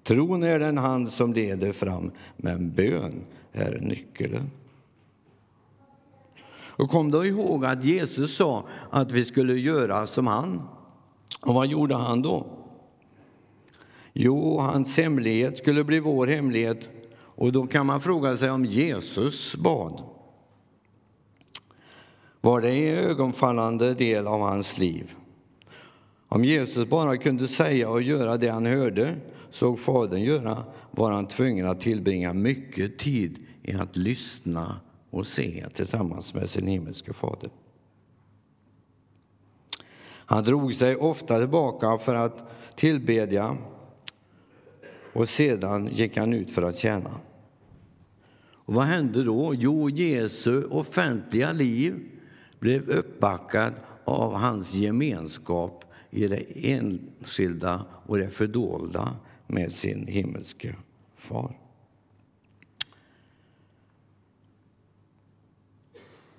Tron 0.04 0.44
är 0.44 0.60
den 0.60 0.78
hand 0.78 1.12
som 1.12 1.34
leder 1.34 1.72
fram, 1.72 2.12
men 2.38 2.72
bön 2.72 3.26
är 3.52 3.80
nyckeln. 3.82 4.50
Och 6.54 6.90
kom 6.90 7.12
då 7.12 7.26
ihåg 7.26 7.66
att 7.66 7.86
Jesus 7.86 8.36
sa 8.36 8.66
att 8.90 9.12
vi 9.12 9.26
skulle 9.26 9.54
göra 9.54 10.08
som 10.08 10.28
han. 10.28 10.62
Och 11.42 11.54
vad 11.54 11.68
gjorde 11.68 11.96
han 11.96 12.22
då? 12.22 12.46
Jo, 14.14 14.60
hans 14.60 14.98
hemlighet 14.98 15.58
skulle 15.58 15.84
bli 15.84 16.00
vår 16.00 16.28
hemlighet 16.28 16.90
och 17.42 17.52
då 17.52 17.68
kan 17.68 17.86
man 17.86 18.02
fråga 18.02 18.36
sig 18.38 18.52
om 18.52 18.66
Jesus 18.66 19.56
bad. 19.56 20.04
Var 22.42 22.62
det 22.62 22.70
en 22.70 23.10
ögonfallande 23.10 23.94
del 23.94 24.28
av 24.28 24.42
hans 24.42 24.78
liv? 24.78 25.12
Om 26.28 26.46
Jesus 26.46 26.90
bara 26.90 27.18
kunde 27.18 27.48
säga 27.48 27.90
och 27.90 28.02
göra 28.02 28.38
det 28.38 28.48
han 28.48 28.66
hörde, 28.66 29.16
såg 29.50 29.80
Fadern 29.80 30.22
göra, 30.22 30.64
var 30.92 31.12
han 31.12 31.28
tvungen 31.28 31.68
att 31.68 31.82
tillbringa 31.82 32.34
mycket 32.34 33.00
tid 33.00 33.46
i 33.64 33.74
att 33.74 33.98
lyssna 33.98 34.80
och 35.10 35.28
se 35.28 35.66
tillsammans 35.74 36.34
med 36.34 36.50
sin 36.50 36.68
himmelske 36.68 37.14
fader. 37.14 37.50
Han 40.06 40.44
drog 40.44 40.74
sig 40.74 40.96
ofta 40.96 41.40
tillbaka 41.40 41.98
för 41.98 42.16
att 42.16 42.52
tillbedja 42.76 43.58
och 45.14 45.30
sedan 45.30 45.90
gick 45.92 46.18
han 46.18 46.34
ut 46.34 46.52
för 46.52 46.62
att 46.62 46.78
tjäna. 46.78 47.12
Och 48.72 48.76
vad 48.76 48.86
hände 48.86 49.24
då? 49.24 49.54
Jo, 49.58 49.90
Jesu 49.90 50.64
offentliga 50.64 51.52
liv 51.52 51.96
blev 52.60 52.90
uppbackat 52.90 53.74
av 54.06 54.34
hans 54.34 54.74
gemenskap 54.74 55.86
i 56.10 56.28
det 56.28 56.44
enskilda 56.56 57.86
och 58.06 58.18
det 58.18 58.30
fördolda 58.30 59.16
med 59.48 59.72
sin 59.72 60.08
himmelske 60.08 60.76
far. 61.16 61.58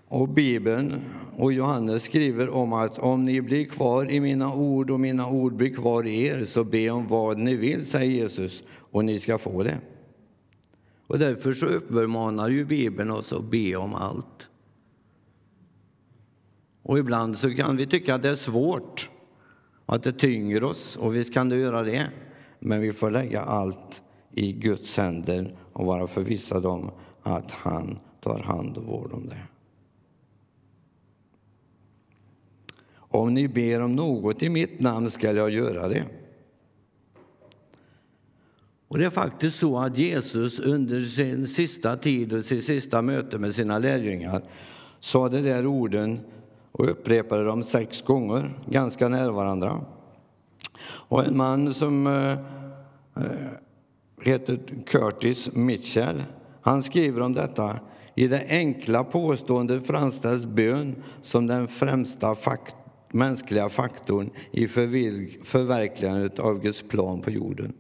Och 0.09 0.29
Bibeln 0.29 0.95
och 1.37 1.53
Johannes 1.53 2.03
skriver 2.03 2.49
om 2.49 2.73
att 2.73 2.99
om 2.99 3.25
ni 3.25 3.41
blir 3.41 3.65
kvar 3.65 4.11
i 4.11 4.21
mina 4.21 4.55
ord 4.55 4.91
och 4.91 5.01
mina 5.01 5.29
ord 5.29 5.57
blir 5.57 5.75
kvar 5.75 6.07
i 6.07 6.27
er, 6.27 6.45
så 6.45 6.65
be 6.65 6.91
om 6.91 7.09
vad 7.09 7.39
ni 7.39 7.57
vill, 7.57 7.87
säger 7.87 8.11
Jesus, 8.11 8.63
och 8.91 9.05
ni 9.05 9.19
ska 9.19 9.39
få 9.39 9.63
det. 9.63 9.79
Och 11.13 11.19
därför 11.19 11.53
så 11.53 11.67
uppmanar 11.67 12.49
ju 12.49 12.65
Bibeln 12.65 13.11
oss 13.11 13.33
att 13.33 13.45
be 13.45 13.77
om 13.77 13.95
allt. 13.95 14.49
Och 16.83 16.99
ibland 16.99 17.37
så 17.37 17.55
kan 17.55 17.77
vi 17.77 17.87
tycka 17.87 18.15
att 18.15 18.23
det 18.23 18.29
är 18.29 18.35
svårt, 18.35 19.11
att 19.87 20.03
det 20.03 20.13
tynger 20.13 20.65
oss, 20.65 20.97
och 20.97 21.17
visst 21.17 21.35
kan 21.35 21.49
det 21.49 21.57
göra 21.57 21.83
det. 21.83 22.11
Men 22.59 22.81
vi 22.81 22.93
får 22.93 23.11
lägga 23.11 23.41
allt 23.41 24.03
i 24.35 24.53
Guds 24.53 24.97
händer 24.97 25.57
och 25.73 25.87
vara 25.87 26.07
förvissade 26.07 26.69
om 26.69 26.91
att 27.23 27.51
han 27.53 27.99
tar 28.21 28.39
hand 28.39 28.77
och 28.77 28.85
vård 28.85 29.13
om 29.13 29.27
det. 29.27 29.43
Om 32.95 33.35
ni 33.35 33.49
ber 33.49 33.81
om 33.81 33.97
något 33.97 34.43
i 34.43 34.49
mitt 34.49 34.81
namn 34.81 35.11
skall 35.11 35.37
jag 35.37 35.51
göra 35.51 35.89
det. 35.89 36.05
Och 38.93 38.99
Det 38.99 39.05
är 39.05 39.11
faktiskt 39.11 39.59
så 39.59 39.79
att 39.79 39.99
Jesus 39.99 40.61
under 40.61 41.01
sin 41.01 41.47
sista 41.47 41.97
tid 41.97 42.33
och 42.33 42.45
sitt 42.45 42.65
sista 42.65 43.03
möte 43.03 43.39
med 43.39 43.55
sina 43.55 43.79
lärjungar 43.79 44.43
sa 45.01 45.29
de 45.29 45.41
där 45.41 45.67
orden 45.67 46.21
och 46.73 46.91
upprepade 46.91 47.45
dem 47.45 47.63
sex 47.63 48.03
gånger, 48.03 48.59
ganska 48.71 49.09
nära 49.09 49.33
varandra. 49.33 49.81
Och 50.85 51.25
en 51.25 51.37
man 51.37 51.75
som 51.75 52.07
eh, 52.07 52.33
eh, 53.25 53.51
heter 54.23 54.59
Curtis 54.87 55.51
Mitchell, 55.53 56.23
han 56.61 56.83
skriver 56.83 57.21
om 57.21 57.35
detta. 57.35 57.81
I 58.15 58.29
det 58.29 58.47
enkla 58.49 59.05
påståendet 59.05 59.87
framställs 59.87 60.47
bön 60.47 61.03
som 61.23 61.47
den 61.47 61.69
främsta 61.69 62.35
fakt 62.35 62.77
mänskliga 63.13 63.69
faktorn 63.69 64.31
i 64.51 64.69
förverkligandet 64.69 66.39
av 66.39 66.63
Guds 66.63 66.83
plan 66.83 67.21
på 67.21 67.31
jorden. 67.31 67.73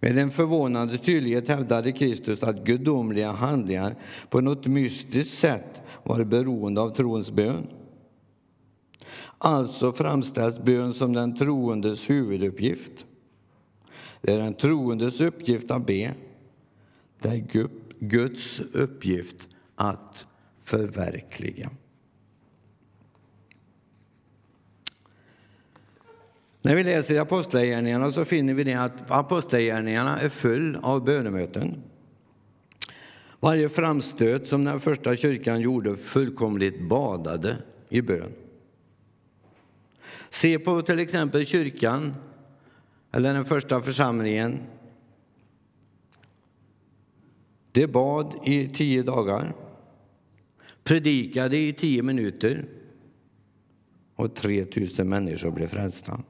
Med 0.00 0.18
en 0.18 0.30
förvånande 0.30 0.98
tydlighet 0.98 1.48
hävdade 1.48 1.92
Kristus 1.92 2.42
att 2.42 2.64
gudomliga 2.64 3.32
handlingar 3.32 3.96
på 4.30 4.40
något 4.40 4.66
mystiskt 4.66 5.38
sätt 5.38 5.82
var 6.04 6.24
beroende 6.24 6.80
av 6.80 6.90
trons 6.90 7.30
bön. 7.30 7.66
Alltså 9.38 9.92
framställs 9.92 10.58
bön 10.58 10.94
som 10.94 11.12
den 11.12 11.36
troendes 11.36 12.10
huvuduppgift. 12.10 13.06
Det 14.22 14.32
är 14.32 14.38
den 14.38 14.54
troendes 14.54 15.20
uppgift 15.20 15.70
att 15.70 15.86
be. 15.86 16.14
Det 17.22 17.28
är 17.28 17.68
Guds 17.98 18.60
uppgift 18.60 19.48
att 19.74 20.26
förverkliga. 20.64 21.70
När 26.68 26.74
vi 26.74 26.84
läser 26.84 27.14
i 27.14 27.18
Apostlagärningarna 27.18 28.12
så 28.12 28.24
finner 28.24 28.54
vi 28.54 28.64
det 28.64 28.74
att 28.74 29.10
Apostlagärningarna 29.10 30.20
är 30.20 30.28
full 30.28 30.76
av 30.82 31.04
bönemöten. 31.04 31.82
Varje 33.40 33.68
framstöt 33.68 34.48
som 34.48 34.64
den 34.64 34.80
första 34.80 35.16
kyrkan 35.16 35.60
gjorde 35.60 35.96
fullkomligt 35.96 36.80
badade 36.88 37.56
i 37.88 38.02
bön. 38.02 38.32
Se 40.28 40.58
på 40.58 40.82
till 40.82 40.98
exempel 40.98 41.46
kyrkan, 41.46 42.14
eller 43.12 43.34
den 43.34 43.44
första 43.44 43.80
församlingen. 43.80 44.60
De 47.72 47.86
bad 47.86 48.34
i 48.44 48.68
tio 48.68 49.02
dagar, 49.02 49.54
predikade 50.84 51.56
i 51.56 51.72
tio 51.72 52.02
minuter 52.02 52.64
och 54.16 54.34
3 54.34 54.66
000 54.98 55.06
människor 55.06 55.50
blev 55.50 55.68
frälsta. 55.68 56.22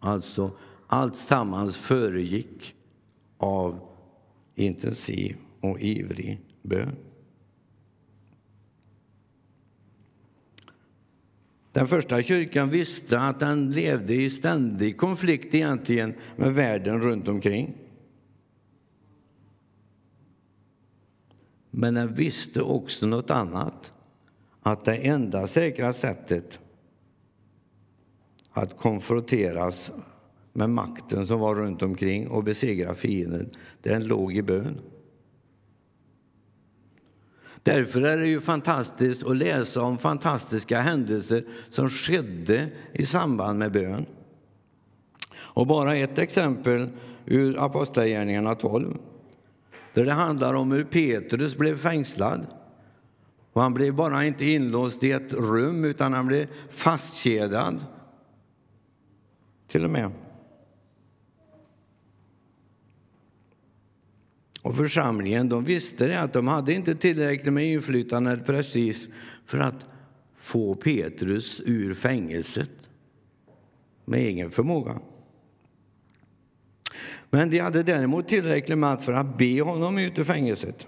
Alltså, 0.00 0.50
allt 0.86 1.16
sammans 1.16 1.76
föregick 1.76 2.74
av 3.36 3.80
intensiv 4.54 5.36
och 5.60 5.80
ivrig 5.80 6.40
bön. 6.62 6.96
Den 11.72 11.88
första 11.88 12.22
kyrkan 12.22 12.70
visste 12.70 13.20
att 13.20 13.40
den 13.40 13.70
levde 13.70 14.14
i 14.14 14.30
ständig 14.30 14.96
konflikt 14.96 15.54
egentligen 15.54 16.14
med 16.36 16.54
världen 16.54 17.02
runt 17.02 17.28
omkring. 17.28 17.74
Men 21.70 21.94
den 21.94 22.14
visste 22.14 22.60
också 22.62 23.06
något 23.06 23.30
annat, 23.30 23.92
att 24.62 24.84
det 24.84 24.96
enda 24.96 25.46
säkra 25.46 25.92
sättet 25.92 26.60
att 28.52 28.76
konfronteras 28.76 29.92
med 30.52 30.70
makten 30.70 31.26
som 31.26 31.40
var 31.40 31.54
runt 31.54 31.82
omkring 31.82 32.28
och 32.28 32.44
besegra 32.44 32.94
fienden, 32.94 33.50
den 33.82 34.06
låg 34.06 34.36
i 34.36 34.42
bön. 34.42 34.80
Därför 37.62 38.02
är 38.02 38.18
det 38.18 38.28
ju 38.28 38.40
fantastiskt 38.40 39.26
att 39.26 39.36
läsa 39.36 39.82
om 39.82 39.98
fantastiska 39.98 40.80
händelser 40.80 41.44
som 41.68 41.88
skedde 41.88 42.68
i 42.92 43.06
samband 43.06 43.58
med 43.58 43.72
bön. 43.72 44.06
Och 45.36 45.66
bara 45.66 45.96
ett 45.96 46.18
exempel 46.18 46.88
ur 47.26 47.64
Apostlagärningarna 47.64 48.54
12, 48.54 48.98
där 49.94 50.04
det 50.04 50.12
handlar 50.12 50.54
om 50.54 50.72
hur 50.72 50.84
Petrus 50.84 51.56
blev 51.56 51.78
fängslad. 51.78 52.46
Och 53.52 53.62
han 53.62 53.74
blev 53.74 53.94
bara 53.94 54.24
inte 54.24 54.44
inlåst 54.44 55.04
i 55.04 55.12
ett 55.12 55.32
rum, 55.32 55.84
utan 55.84 56.12
han 56.12 56.26
blev 56.26 56.46
fastkedjad 56.70 57.84
till 59.68 59.84
och 59.84 59.90
med. 59.90 60.10
Och 64.62 64.76
församlingen 64.76 65.48
de 65.48 65.64
visste 65.64 66.06
det, 66.08 66.20
att 66.20 66.32
de 66.32 66.48
hade 66.48 66.74
inte 66.74 66.94
tillräckligt 66.94 67.52
med 67.52 67.66
inflytande 67.66 68.30
eller 68.30 68.42
prestige 68.42 69.08
för 69.46 69.58
att 69.58 69.86
få 70.36 70.74
Petrus 70.74 71.60
ur 71.64 71.94
fängelset 71.94 72.70
med 74.04 74.20
egen 74.20 74.50
förmåga. 74.50 75.00
Men 77.30 77.50
de 77.50 77.58
hade 77.58 77.82
däremot 77.82 78.28
tillräckligt 78.28 78.78
med 78.78 79.02
för 79.02 79.12
att 79.12 79.38
be 79.38 79.62
honom 79.62 79.98
ut 79.98 80.18
ur 80.18 80.24
fängelset. 80.24 80.86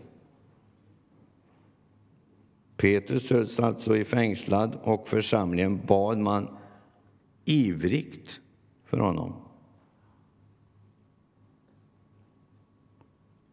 Petrus 2.76 3.30
hölls 3.30 3.60
alltså 3.60 3.96
i 3.96 4.04
fängslad 4.04 4.78
och 4.82 5.08
församlingen 5.08 5.86
bad 5.86 6.18
man 6.18 6.56
ivrigt 7.44 8.40
för 8.90 9.00
honom. 9.00 9.32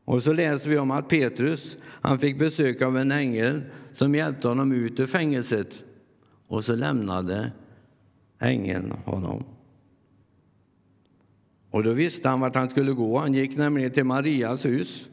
Och 0.06 0.24
så 0.24 0.34
läser 0.34 0.70
vi 0.70 0.78
om 0.78 0.92
att 0.92 1.10
Petrus 1.10 1.78
han 1.84 2.20
fick 2.20 2.40
besök 2.40 2.82
av 2.82 2.98
en 2.98 3.12
ängel 3.12 3.62
som 3.94 4.16
hjälpte 4.16 4.48
honom 4.48 4.72
ut 4.72 5.00
ur 5.00 5.06
fängelset. 5.06 5.84
Och 6.48 6.64
så 6.64 6.76
lämnade 6.76 7.52
ängeln 8.40 8.94
honom. 9.06 9.44
Och 11.72 11.84
då 11.84 11.94
visste 11.94 12.30
han 12.30 12.40
vart 12.40 12.56
han 12.56 12.70
skulle 12.70 12.92
gå. 12.92 13.20
Han 13.20 13.34
gick 13.34 13.58
nämligen 13.58 13.92
till 13.92 14.04
Marias 14.04 14.66
hus, 14.66 15.10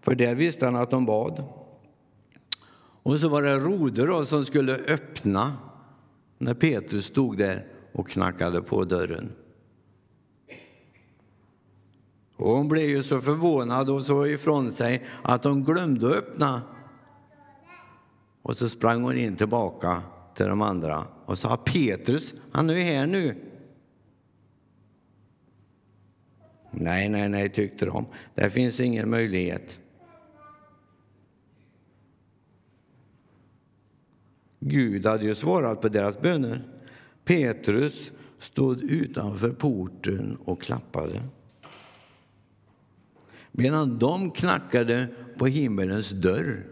för 0.00 0.14
där 0.14 0.34
visste 0.34 0.64
han 0.64 0.76
att 0.76 0.90
de 0.90 1.06
bad. 1.06 1.44
Och 3.02 3.18
så 3.18 3.28
var 3.28 3.42
det 3.42 3.58
Roder 3.58 4.24
som 4.24 4.44
skulle 4.44 4.74
öppna 4.74 5.56
när 6.38 6.54
Petrus 6.54 7.04
stod 7.04 7.38
där 7.38 7.75
och 7.96 8.08
knackade 8.08 8.62
på 8.62 8.84
dörren. 8.84 9.32
Och 12.36 12.50
hon 12.50 12.68
blev 12.68 12.88
ju 12.88 13.02
så 13.02 13.20
förvånad 13.20 13.90
och 13.90 14.02
så 14.02 14.26
ifrån 14.26 14.72
sig 14.72 15.04
att 15.22 15.44
hon 15.44 15.64
glömde 15.64 16.06
att 16.06 16.16
öppna. 16.16 16.62
Och 18.42 18.56
så 18.56 18.68
sprang 18.68 19.02
hon 19.02 19.16
in 19.16 19.36
tillbaka 19.36 20.02
till 20.34 20.46
de 20.46 20.62
andra 20.62 21.06
och 21.24 21.38
sa 21.38 21.56
Petrus, 21.56 22.34
han 22.52 22.70
är 22.70 22.74
ju 22.74 22.82
här 22.82 23.06
nu. 23.06 23.36
Nej, 26.70 27.08
nej, 27.08 27.28
nej, 27.28 27.48
tyckte 27.48 27.86
de. 27.86 28.06
Det 28.34 28.50
finns 28.50 28.80
ingen 28.80 29.10
möjlighet. 29.10 29.80
Gud 34.60 35.06
hade 35.06 35.24
ju 35.24 35.34
svarat 35.34 35.80
på 35.80 35.88
deras 35.88 36.20
böner. 36.20 36.75
Petrus 37.26 38.12
stod 38.38 38.82
utanför 38.82 39.50
porten 39.50 40.36
och 40.44 40.62
klappade. 40.62 41.22
Medan 43.52 43.98
de 43.98 44.30
knackade 44.30 45.08
på 45.36 45.46
himmelens 45.46 46.10
dörr 46.10 46.66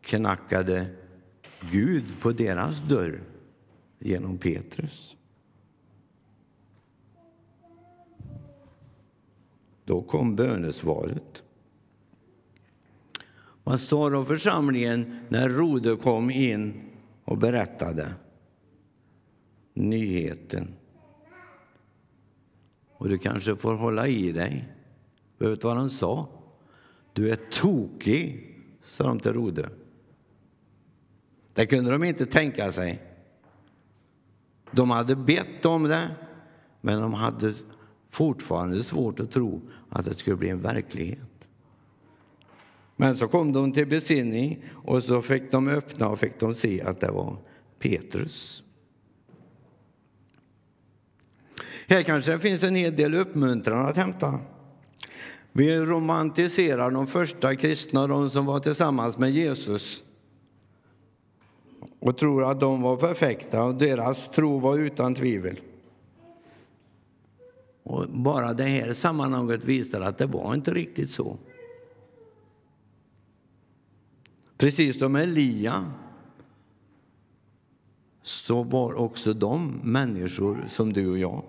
knackade 0.00 0.86
Gud 1.70 2.04
på 2.20 2.30
deras 2.30 2.80
dörr 2.80 3.20
genom 3.98 4.38
Petrus. 4.38 5.16
Då 9.84 10.02
kom 10.02 10.36
bönesvaret. 10.36 11.42
Vad 13.64 13.80
sa 13.80 14.10
då 14.10 14.24
församlingen 14.24 15.20
när 15.28 15.48
Rode 15.48 15.96
kom 15.96 16.30
in 16.30 16.90
och 17.24 17.38
berättade 17.38 18.14
nyheten? 19.80 20.74
Och 22.96 23.08
du 23.08 23.18
kanske 23.18 23.56
får 23.56 23.74
hålla 23.74 24.08
i 24.08 24.32
dig. 24.32 24.68
Vet 25.38 25.60
du 25.60 25.68
vad 25.68 25.76
de 25.76 25.90
sa? 25.90 26.28
Du 27.12 27.30
är 27.30 27.36
tokig, 27.36 28.56
sa 28.82 29.04
de 29.04 29.20
till 29.20 29.32
Rode. 29.32 29.68
Det 31.54 31.66
kunde 31.66 31.90
de 31.90 32.04
inte 32.04 32.26
tänka 32.26 32.72
sig. 32.72 33.02
De 34.70 34.90
hade 34.90 35.16
bett 35.16 35.66
om 35.66 35.82
det, 35.82 36.10
men 36.80 37.00
de 37.00 37.14
hade 37.14 37.52
fortfarande 38.10 38.82
svårt 38.82 39.20
att 39.20 39.30
tro 39.30 39.60
att 39.88 40.04
det 40.04 40.14
skulle 40.14 40.36
bli 40.36 40.48
en 40.48 40.60
verklighet. 40.60 41.48
Men 42.96 43.14
så 43.14 43.28
kom 43.28 43.52
de 43.52 43.72
till 43.72 43.86
besinning 43.86 44.64
och 44.72 45.02
så 45.02 45.22
fick 45.22 45.50
de 45.50 45.68
öppna 45.68 46.08
och 46.08 46.18
fick 46.18 46.40
de 46.40 46.54
se 46.54 46.82
att 46.82 47.00
det 47.00 47.10
var 47.10 47.36
Petrus. 47.78 48.64
Här 51.90 52.02
kanske 52.02 52.32
det 52.32 52.38
finns 52.38 52.62
en 52.62 52.74
hel 52.74 52.96
del 52.96 53.14
uppmuntran 53.14 53.86
att 53.86 53.96
hämta. 53.96 54.38
Vi 55.52 55.76
romantiserar 55.76 56.90
de 56.90 57.06
första 57.06 57.56
kristna, 57.56 58.06
de 58.06 58.30
som 58.30 58.46
var 58.46 58.60
tillsammans 58.60 59.18
med 59.18 59.30
Jesus 59.30 60.02
och 62.00 62.18
tror 62.18 62.50
att 62.50 62.60
de 62.60 62.82
var 62.82 62.96
perfekta 62.96 63.62
och 63.62 63.74
deras 63.74 64.28
tro 64.28 64.58
var 64.58 64.78
utan 64.78 65.14
tvivel. 65.14 65.60
Och 67.82 68.08
bara 68.08 68.52
det 68.52 68.64
här 68.64 68.92
sammanhanget 68.92 69.64
visar 69.64 70.00
att 70.00 70.18
det 70.18 70.26
var 70.26 70.54
inte 70.54 70.74
riktigt 70.74 71.10
så. 71.10 71.38
Precis 74.58 74.98
som 74.98 75.16
Elia 75.16 75.92
så 78.22 78.62
var 78.62 78.94
också 78.94 79.32
de 79.32 79.80
människor 79.82 80.64
som 80.68 80.92
du 80.92 81.10
och 81.10 81.18
jag. 81.18 81.42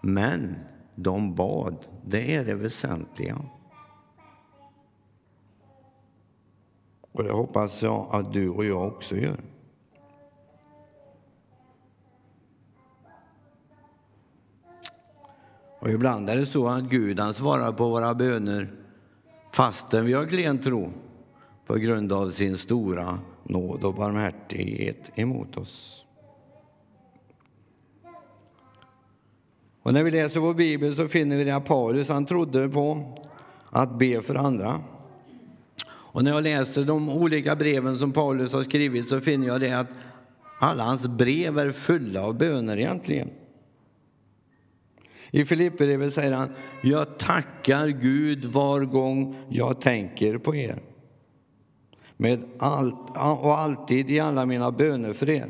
Men 0.00 0.54
de 0.94 1.34
bad, 1.34 1.86
det 2.06 2.34
är 2.34 2.44
det 2.44 2.54
väsentliga. 2.54 3.38
Och 7.12 7.24
det 7.24 7.32
hoppas 7.32 7.82
jag 7.82 8.08
att 8.10 8.32
du 8.32 8.48
och 8.48 8.64
jag 8.64 8.86
också 8.86 9.16
gör. 9.16 9.40
Och 15.80 15.90
ibland 15.90 16.30
är 16.30 16.36
det 16.36 16.46
så 16.46 16.68
att 16.68 16.84
Gud 16.84 17.20
han 17.20 17.34
svarar 17.34 17.72
på 17.72 17.88
våra 17.88 18.14
böner 18.14 18.72
fastän 19.52 20.06
vi 20.06 20.12
har 20.12 20.26
klen 20.26 20.58
tro 20.58 20.92
på 21.66 21.74
grund 21.74 22.12
av 22.12 22.30
sin 22.30 22.56
stora 22.56 23.18
nåd 23.42 23.84
och 23.84 23.94
barmhärtighet 23.94 25.10
emot 25.14 25.56
oss. 25.56 26.06
Och 29.88 29.94
när 29.94 30.02
vi 30.02 30.10
läser 30.10 30.40
vår 30.40 30.54
bibel 30.54 30.94
så 30.94 31.08
finner 31.08 31.44
vi 31.44 31.50
att 31.50 31.64
Paulus 31.64 32.08
han 32.08 32.26
trodde 32.26 32.68
på 32.68 33.16
att 33.70 33.98
be 33.98 34.22
för 34.22 34.34
andra. 34.34 34.80
Och 35.86 36.24
när 36.24 36.30
jag 36.30 36.42
läser 36.42 36.82
de 36.82 37.08
olika 37.08 37.56
breven 37.56 37.96
som 37.96 38.12
Paulus 38.12 38.52
har 38.52 38.62
skrivit 38.62 39.08
så 39.08 39.20
finner 39.20 39.46
jag 39.46 39.60
det 39.60 39.72
att 39.72 39.88
alla 40.60 40.84
hans 40.84 41.08
brev 41.08 41.58
är 41.58 41.72
fulla 41.72 42.22
av 42.22 42.38
böner 42.38 42.76
egentligen. 42.76 43.30
I 45.30 45.44
Filipperbrevet 45.44 46.14
säger 46.14 46.32
han, 46.32 46.48
jag 46.82 47.18
tackar 47.18 47.88
Gud 47.88 48.44
var 48.44 48.80
gång 48.80 49.36
jag 49.48 49.80
tänker 49.80 50.38
på 50.38 50.56
er. 50.56 50.78
Med 52.16 52.40
allt, 52.58 53.10
och 53.16 53.58
alltid 53.58 54.10
i 54.10 54.20
alla 54.20 54.46
mina 54.46 54.72
böner 54.72 55.12
för 55.12 55.30
er. 55.30 55.48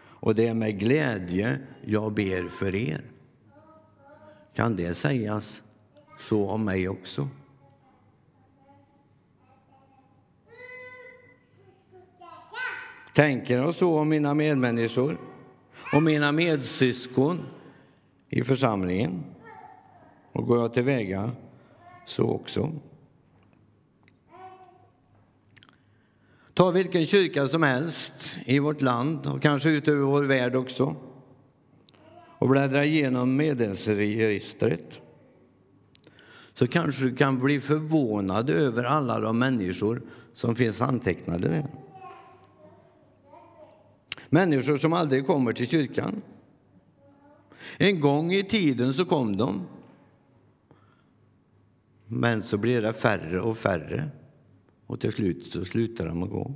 Och 0.00 0.34
det 0.34 0.48
är 0.48 0.54
med 0.54 0.78
glädje 0.78 1.58
jag 1.84 2.12
ber 2.12 2.48
för 2.48 2.74
er. 2.74 3.04
Kan 4.58 4.76
det 4.76 4.94
sägas 4.94 5.62
så 6.18 6.48
om 6.48 6.64
mig 6.64 6.88
också? 6.88 7.28
Tänker 13.14 13.58
jag 13.58 13.74
så 13.74 13.98
om 13.98 14.08
mina 14.08 14.34
medmänniskor 14.34 15.18
och 15.94 16.02
mina 16.02 16.32
medsyskon 16.32 17.40
i 18.28 18.42
församlingen 18.42 19.24
och 20.32 20.46
går 20.46 20.58
jag 20.58 20.74
tillväga 20.74 21.30
så 22.06 22.30
också. 22.30 22.72
Ta 26.54 26.70
vilken 26.70 27.06
kyrka 27.06 27.46
som 27.46 27.62
helst 27.62 28.38
i 28.46 28.58
vårt 28.58 28.80
land 28.80 29.26
och 29.26 29.42
kanske 29.42 29.70
utöver 29.70 30.02
vår 30.02 30.22
värld 30.22 30.56
också 30.56 30.96
och 32.38 32.48
bläddrar 32.48 32.82
igenom 32.82 33.36
medlemsregistret 33.36 35.00
så 36.54 36.66
kanske 36.66 37.04
du 37.04 37.16
kan 37.16 37.38
bli 37.38 37.60
förvånad 37.60 38.50
över 38.50 38.84
alla 38.84 39.20
de 39.20 39.38
människor 39.38 40.02
som 40.34 40.56
finns 40.56 40.82
antecknade 40.82 41.48
där. 41.48 41.66
Människor 44.28 44.76
som 44.76 44.92
aldrig 44.92 45.26
kommer 45.26 45.52
till 45.52 45.68
kyrkan. 45.68 46.22
En 47.76 48.00
gång 48.00 48.32
i 48.32 48.42
tiden 48.42 48.94
så 48.94 49.04
kom 49.04 49.36
de. 49.36 49.66
Men 52.06 52.42
så 52.42 52.58
blir 52.58 52.82
det 52.82 52.92
färre 52.92 53.40
och 53.40 53.58
färre 53.58 54.10
och 54.86 55.00
till 55.00 55.12
slut 55.12 55.52
så 55.52 55.64
slutar 55.64 56.06
de 56.06 56.22
att 56.22 56.30
gå. 56.30 56.54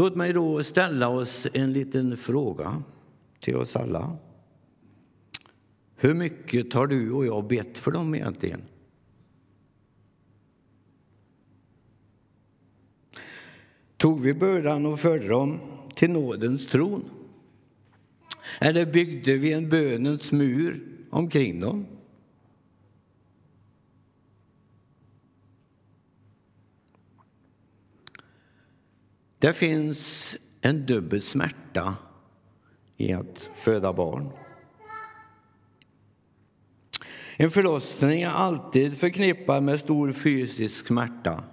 Låt 0.00 0.14
mig 0.14 0.32
då 0.32 0.62
ställa 0.62 1.08
oss 1.08 1.46
en 1.52 1.72
liten 1.72 2.16
fråga 2.16 2.82
till 3.40 3.56
oss 3.56 3.76
alla. 3.76 4.16
Hur 5.96 6.14
mycket 6.14 6.72
har 6.72 6.86
du 6.86 7.12
och 7.12 7.26
jag 7.26 7.46
bett 7.46 7.78
för 7.78 7.90
dem 7.90 8.14
egentligen? 8.14 8.62
Tog 13.96 14.20
vi 14.20 14.34
bördan 14.34 14.86
och 14.86 15.00
förde 15.00 15.28
dem 15.28 15.58
till 15.94 16.10
nådens 16.10 16.66
tron? 16.66 17.04
Eller 18.60 18.86
byggde 18.86 19.36
vi 19.36 19.52
en 19.52 19.68
bönens 19.68 20.32
mur 20.32 20.80
omkring 21.10 21.60
dem? 21.60 21.86
Det 29.40 29.52
finns 29.52 30.36
en 30.60 30.86
dubbel 30.86 31.22
smärta 31.22 31.96
i 32.96 33.12
att 33.12 33.50
föda 33.54 33.92
barn. 33.92 34.30
En 37.36 37.50
förlossning 37.50 38.22
är 38.22 38.28
alltid 38.28 38.98
förknippad 38.98 39.62
med 39.62 39.80
stor 39.80 40.12
fysisk 40.12 40.86
smärta 40.86 41.44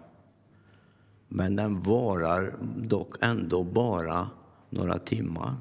men 1.27 1.55
den 1.55 1.81
varar 1.83 2.55
dock 2.77 3.15
ändå 3.21 3.63
bara 3.63 4.29
några 4.69 4.99
timmar. 4.99 5.55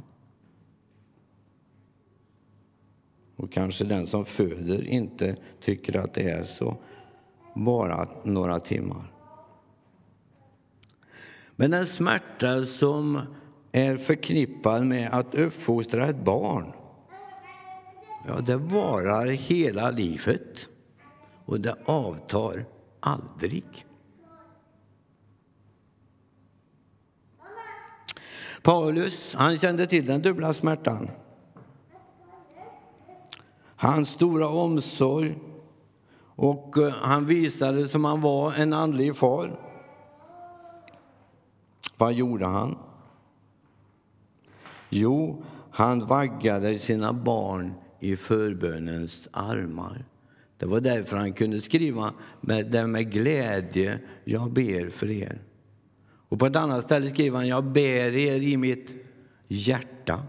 Och 3.37 3.53
kanske 3.53 3.85
den 3.85 4.07
som 4.07 4.25
föder 4.25 4.89
inte 4.89 5.37
tycker 5.61 5.97
att 5.97 6.15
det 6.15 6.31
är 6.31 6.45
så, 6.45 6.77
bara 7.55 8.09
några 8.25 8.61
timmar. 8.61 9.16
Men 11.57 11.71
den 11.71 11.87
smärta 11.87 12.65
som 12.65 13.21
är 13.73 13.97
förknippad 13.97 14.87
med 14.87 15.11
att 15.13 15.35
uppfostra 15.35 16.07
ett 16.07 16.25
barn, 16.25 16.73
ja, 18.27 18.41
det 18.41 18.57
varar 18.57 19.27
hela 19.27 19.91
livet 19.91 20.69
och 21.45 21.61
det 21.61 21.77
avtar 21.85 22.65
aldrig. 23.01 23.87
Paulus 28.63 29.35
han 29.35 29.59
kände 29.59 29.87
till 29.87 30.07
den 30.07 30.23
dubbla 30.23 30.55
smärtan. 30.55 31.11
Hans 33.77 34.09
stora 34.09 34.49
omsorg 34.49 35.39
Och 36.37 36.79
eh, 36.79 36.93
han 36.93 37.27
visade 37.27 37.89
som 37.89 38.05
han 38.05 38.21
var 38.21 38.53
en 38.53 38.73
andlig 38.73 39.17
far. 39.17 39.66
Vad 41.97 42.13
gjorde 42.13 42.47
han? 42.47 42.79
Jo, 44.89 45.43
han 45.71 46.07
vaggade 46.07 46.79
sina 46.79 47.13
barn 47.13 47.75
i 48.01 48.17
förbönens 48.17 49.29
armar. 49.33 50.05
Det 50.59 50.67
var 50.67 50.81
därför 50.81 51.17
han 51.17 51.33
kunde 51.33 51.61
skriva 51.61 52.13
med, 52.41 52.67
det 52.67 52.87
med 52.87 53.13
glädje, 53.13 53.99
jag 54.25 54.53
ber 54.53 54.91
för 54.91 55.11
er. 55.11 55.43
Och 56.29 56.39
på 56.39 56.47
ett 56.47 56.57
annat 56.57 56.83
ställe 56.85 57.09
skriver 57.09 57.37
han, 57.37 57.49
jag 57.49 57.65
ber 57.65 58.17
er 58.17 58.43
i 58.43 58.57
mitt 58.57 58.91
hjärta. 59.49 60.23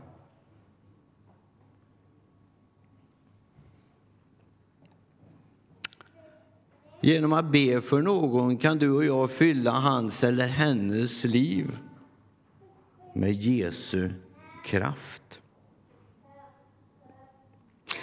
Genom 7.08 7.34
att 7.34 7.52
be 7.52 7.82
för 7.82 8.02
någon 8.02 8.58
kan 8.58 8.78
du 8.78 8.92
och 8.92 9.06
jag 9.06 9.32
fylla 9.32 9.72
hans 9.72 10.24
eller 10.24 10.48
hennes 10.48 11.24
liv 11.24 11.78
med 13.14 13.34
Jesu 13.34 14.10
kraft. 14.66 15.42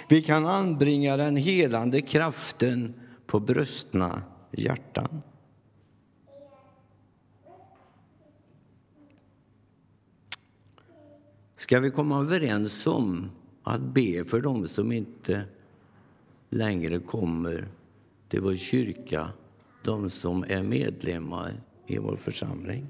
Vi 0.09 0.23
kan 0.23 0.47
anbringa 0.47 1.17
den 1.17 1.37
helande 1.37 2.01
kraften 2.01 2.95
på 3.27 3.41
bröstna 3.41 4.23
hjärtan. 4.53 5.23
Ska 11.57 11.81
vi 11.81 11.91
komma 11.91 12.21
överens 12.21 12.87
om 12.87 13.31
att 13.63 13.83
be 13.83 14.25
för 14.25 14.41
dem 14.41 14.69
som 14.69 14.93
inte 14.93 15.45
längre 16.51 16.99
kommer 16.99 17.69
till 18.35 18.43
vår 18.43 18.57
kyrka, 18.57 19.31
de 19.85 20.11
som 20.11 20.45
är 20.49 20.63
medlemmar 20.63 21.61
i 21.87 21.99
vår 21.99 22.17
församling? 22.17 22.87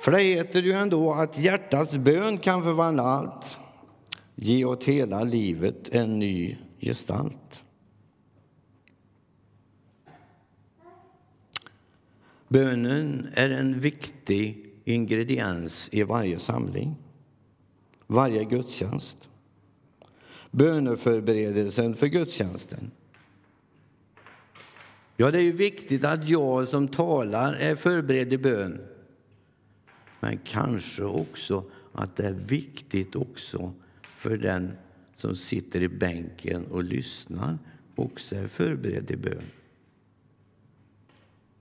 För 0.00 0.10
det 0.10 0.22
heter 0.22 0.62
ju 0.62 0.72
ändå 0.72 1.12
att 1.12 1.38
hjärtats 1.38 1.96
bön 1.96 2.38
kan 2.38 2.62
förvandla 2.62 3.02
allt, 3.02 3.56
ge 4.34 4.64
åt 4.64 4.84
hela 4.84 5.24
livet 5.24 5.88
en 5.88 6.18
ny 6.18 6.56
gestalt. 6.80 7.64
Bönen 12.48 13.28
är 13.34 13.50
en 13.50 13.80
viktig 13.80 14.74
ingrediens 14.84 15.88
i 15.92 16.02
varje 16.02 16.38
samling, 16.38 16.96
varje 18.06 18.44
gudstjänst. 18.44 19.26
Böneförberedelsen 20.50 21.94
för 21.94 22.06
gudstjänsten. 22.06 22.90
Ja, 25.16 25.30
det 25.30 25.38
är 25.38 25.42
ju 25.42 25.52
viktigt 25.52 26.04
att 26.04 26.28
jag 26.28 26.68
som 26.68 26.88
talar 26.88 27.52
är 27.52 27.76
förberedd 27.76 28.32
i 28.32 28.38
bön. 28.38 28.80
Men 30.20 30.38
kanske 30.44 31.04
också 31.04 31.64
att 31.92 32.16
det 32.16 32.26
är 32.26 32.32
viktigt 32.32 33.16
också 33.16 33.72
för 34.16 34.36
den 34.36 34.72
som 35.16 35.34
sitter 35.34 35.82
i 35.82 35.88
bänken 35.88 36.66
och 36.66 36.84
lyssnar 36.84 37.58
också 37.94 38.36
är 38.36 38.48
förberedd 38.48 39.10
i 39.10 39.16
bön. 39.16 39.42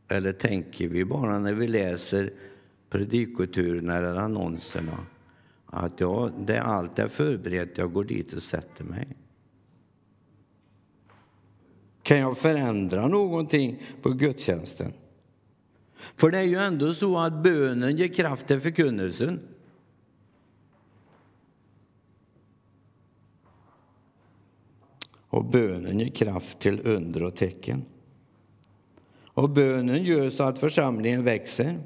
Eller 0.08 0.32
tänker 0.32 0.88
vi 0.88 1.06
bara 1.06 1.40
när 1.40 1.54
vi 1.54 1.68
läser 1.68 2.34
predikoturerna 2.90 3.98
eller 3.98 4.16
annonserna 4.16 4.98
att 5.72 6.00
jag, 6.00 6.32
det 6.46 6.62
allt 6.62 7.00
är 7.00 7.08
förberett, 7.08 7.78
jag 7.78 7.94
går 7.94 8.04
dit 8.04 8.34
och 8.34 8.44
sätter 8.44 8.84
mig? 8.84 9.08
Kan 12.04 12.18
jag 12.18 12.38
förändra 12.38 13.08
någonting 13.08 13.84
på 14.02 14.10
gudstjänsten? 14.10 14.94
För 16.16 16.32
det 16.32 16.38
är 16.38 16.44
ju 16.44 16.56
ändå 16.56 16.94
så 16.94 17.18
att 17.18 17.44
bönen 17.44 17.98
ger 17.98 18.08
kraft 18.08 18.48
till 18.48 18.62
förkunnelsen. 18.62 19.40
Och 25.28 25.46
bönen 25.46 26.00
ger 26.00 26.08
kraft 26.08 26.60
till 26.60 26.88
under 26.88 27.24
och 27.24 27.36
tecken. 27.36 27.86
Och 29.24 29.50
bönen 29.50 30.04
gör 30.04 30.30
så 30.30 30.44
att 30.44 30.60
församlingen 30.60 31.24
växer. 31.24 31.80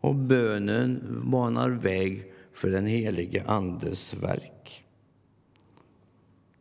Och 0.00 0.14
bönen 0.14 1.20
banar 1.30 1.70
väg 1.70 2.33
för 2.54 2.70
den 2.70 2.86
helige 2.86 3.44
Andes 3.46 4.14
verk. 4.14 4.84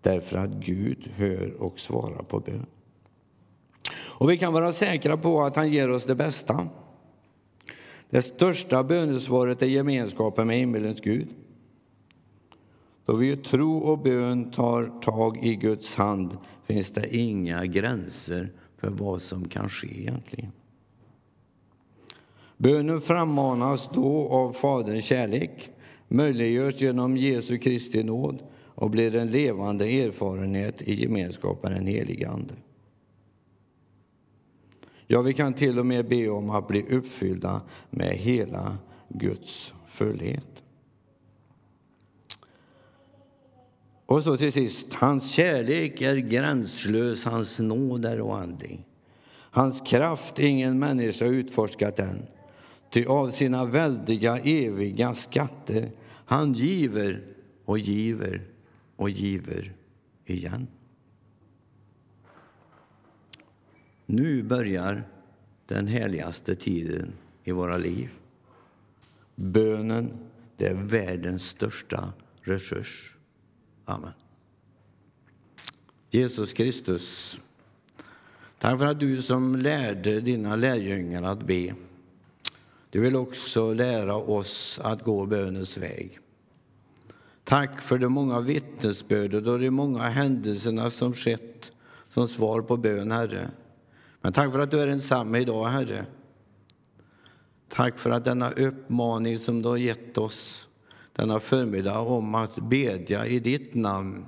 Därför 0.02 0.38
att 0.38 0.50
Gud 0.50 1.12
hör 1.16 1.62
och 1.62 1.80
svarar 1.80 2.24
på 2.24 2.40
bön. 2.40 2.66
Och 3.96 4.30
vi 4.30 4.38
kan 4.38 4.54
vara 4.54 4.74
säkra 4.74 5.18
på 5.18 5.42
att 5.42 5.56
han 5.56 5.72
ger 5.72 5.90
oss 5.90 6.06
det 6.06 6.16
bästa. 6.16 6.68
Det 8.10 8.22
största 8.22 8.84
bönesvaret 8.84 9.62
är 9.62 9.66
gemenskapen 9.66 10.48
med 10.48 10.58
himmelens 10.58 11.02
Gud. 11.02 11.28
Då 13.06 13.16
vi 13.16 13.32
i 13.32 13.38
tro 13.38 13.78
och 13.78 14.00
bön 14.00 14.52
tar 14.52 15.02
tag 15.02 15.46
i 15.46 15.56
Guds 15.56 15.96
hand 15.96 16.38
finns 16.64 16.92
det 16.92 17.16
inga 17.16 17.66
gränser 17.66 18.52
för 18.78 18.90
vad 18.90 19.22
som 19.22 19.48
kan 19.48 19.70
ske 19.70 20.00
egentligen. 20.00 20.52
Bönen 22.58 23.02
frammanas 23.02 23.90
då 23.94 24.30
av 24.30 24.54
Faderns 24.54 25.06
kärlek, 25.06 25.73
möjliggörs 26.13 26.82
genom 26.82 27.17
Jesu 27.17 27.58
Kristi 27.58 28.04
nåd 28.04 28.43
och 28.76 28.89
blir 28.89 29.15
en 29.15 29.32
levande 29.32 29.86
erfarenhet 29.86 30.82
i 30.82 30.93
gemenskapen 30.93 31.71
med 31.71 31.82
den 31.82 31.88
helige 31.88 32.30
Ande. 32.30 32.54
Ja, 35.08 35.21
vi 35.21 35.34
kan 35.34 35.54
till 35.54 35.80
och 35.80 35.86
med 35.86 36.08
be 36.08 36.30
om 36.30 36.49
att 36.49 36.67
bli 36.67 36.82
uppfyllda 36.89 37.62
med 37.89 38.17
hela 38.17 38.78
Guds 39.10 39.73
fullhet. 39.88 40.63
Och 44.06 44.23
så 44.23 44.38
till 44.38 44.54
sist, 44.54 44.93
hans 44.93 45.32
kärlek 45.32 46.02
är 46.02 46.15
gränslös, 46.15 47.26
hans 47.26 47.60
nåd 47.60 48.06
är 48.06 48.28
oändlig. 48.28 48.86
Hans 49.34 49.82
kraft 49.82 50.39
ingen 50.39 50.80
människa 50.80 51.26
utforskat 51.26 51.99
än. 51.99 52.26
Ty 52.89 53.06
av 53.06 53.30
sina 53.30 53.65
väldiga 53.65 54.38
eviga 54.38 55.13
skatter 55.13 55.91
han 56.26 56.54
giver 56.54 57.24
och 57.66 57.80
giver 57.80 58.48
och 58.96 59.10
giver 59.10 59.74
igen. 60.26 60.68
Nu 64.06 64.44
börjar 64.44 65.04
den 65.66 65.88
härligaste 65.88 66.56
tiden 66.56 67.14
i 67.44 67.52
våra 67.52 67.78
liv. 67.78 68.10
Bönen 69.36 70.12
det 70.58 70.68
är 70.68 70.74
världens 70.74 71.50
största 71.50 72.14
resurs. 72.42 73.16
Amen. 73.86 74.12
Jesus 76.10 76.54
Kristus, 76.54 77.42
tack 78.60 78.80
för 78.80 78.86
att 78.86 79.00
du 79.00 79.22
som 79.22 79.56
lärde 79.56 80.22
dina 80.22 80.56
lärjungar 80.56 81.24
att 81.24 81.48
be. 81.48 81.76
Du 82.94 83.00
vill 83.00 83.16
också 83.16 83.74
lära 83.74 84.16
oss 84.16 84.80
att 84.84 85.04
gå 85.04 85.26
bönens 85.26 85.78
väg. 85.78 86.20
Tack 87.44 87.82
för 87.82 87.98
de 87.98 88.14
många 88.14 88.40
vittnesbörden 88.40 89.48
och 89.48 89.60
de 89.60 89.70
många 89.70 90.02
händelserna 90.02 90.90
som 90.90 91.14
skett 91.14 91.72
som 92.10 92.28
svar 92.28 92.62
på 92.62 92.78
bön, 92.78 93.12
Herre. 93.12 93.52
Men 94.22 94.34
tack 94.34 94.52
för 94.52 94.60
att 94.60 94.72
du 94.72 94.80
är 94.80 94.88
densamme 94.88 95.40
idag, 95.40 95.66
Herre. 95.66 96.06
Tack 97.70 98.00
för 98.00 98.10
att 98.10 98.26
denna 98.26 98.52
uppmaning 98.52 99.40
som 99.40 99.62
du 99.62 99.70
har 99.70 99.78
gett 99.78 100.18
oss 100.18 100.70
denna 101.14 101.40
förmiddag 101.40 102.00
om 102.00 102.36
att 102.36 102.56
bedja 102.56 103.26
i 103.26 103.40
ditt 103.40 103.74
namn. 103.74 104.26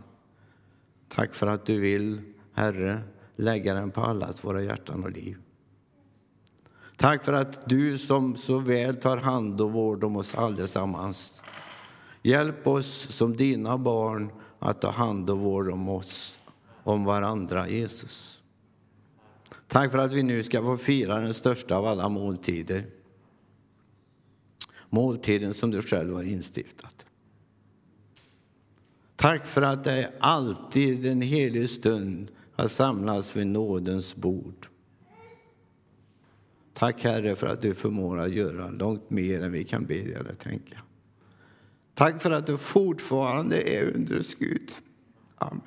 Tack 1.10 1.36
för 1.36 1.48
att 1.48 1.66
du 1.66 1.80
vill, 1.80 2.22
Herre, 2.54 3.02
lägga 3.36 3.74
den 3.74 3.92
på 3.92 4.02
allas 4.02 4.44
våra 4.44 4.64
hjärtan 4.64 5.04
och 5.04 5.12
liv. 5.12 5.38
Tack 6.98 7.24
för 7.24 7.34
att 7.34 7.70
du 7.70 7.98
som 7.98 8.36
så 8.36 8.60
väl 8.60 8.96
tar 8.96 9.18
hand 9.18 9.62
och 9.62 9.72
vård 9.72 10.04
om 10.04 10.16
oss 10.16 10.36
allesammans. 10.36 11.42
Hjälp 12.22 12.68
oss 12.68 13.16
som 13.16 13.38
dina 13.38 13.78
barn 13.78 14.32
att 14.60 14.82
ta 14.82 14.90
hand 14.90 15.30
och 15.30 15.40
vård 15.40 15.70
om 15.70 15.90
oss, 15.90 16.40
om 16.84 17.04
varandra, 17.04 17.70
Jesus. 17.70 18.42
Tack 19.68 19.92
för 19.92 19.98
att 19.98 20.14
vi 20.14 20.24
nu 20.24 20.44
ska 20.44 20.62
få 20.62 20.78
fira 20.78 21.20
den 21.20 21.34
största 21.34 21.76
av 21.76 21.86
alla 21.86 22.10
måltider. 22.10 22.86
Måltiden 24.90 25.54
som 25.54 25.72
du 25.72 25.82
själv 25.82 26.16
har 26.16 26.24
instiftat. 26.24 27.06
Tack 29.16 29.48
för 29.48 29.62
att 29.62 29.84
det 29.84 30.12
alltid 30.20 31.06
en 31.06 31.22
helig 31.22 31.70
stund 31.70 32.32
att 32.56 32.72
samlas 32.72 33.36
vid 33.36 33.48
nådens 33.48 34.16
bord. 34.16 34.68
Tack 36.78 37.04
Herre 37.04 37.36
för 37.36 37.48
att 37.48 37.62
du 37.62 37.74
förmår 37.74 38.20
att 38.20 38.32
göra 38.32 38.70
långt 38.70 39.10
mer 39.10 39.44
än 39.44 39.52
vi 39.52 39.64
kan 39.64 39.86
be 39.86 39.96
eller 39.96 40.36
tänka. 40.36 40.78
Tack 41.94 42.22
för 42.22 42.32
att 42.32 42.48
du 42.48 42.58
fortfarande 42.58 43.62
är 43.62 43.96
undrets 43.96 44.36
Gud. 44.36 44.72
Amen. 45.36 45.62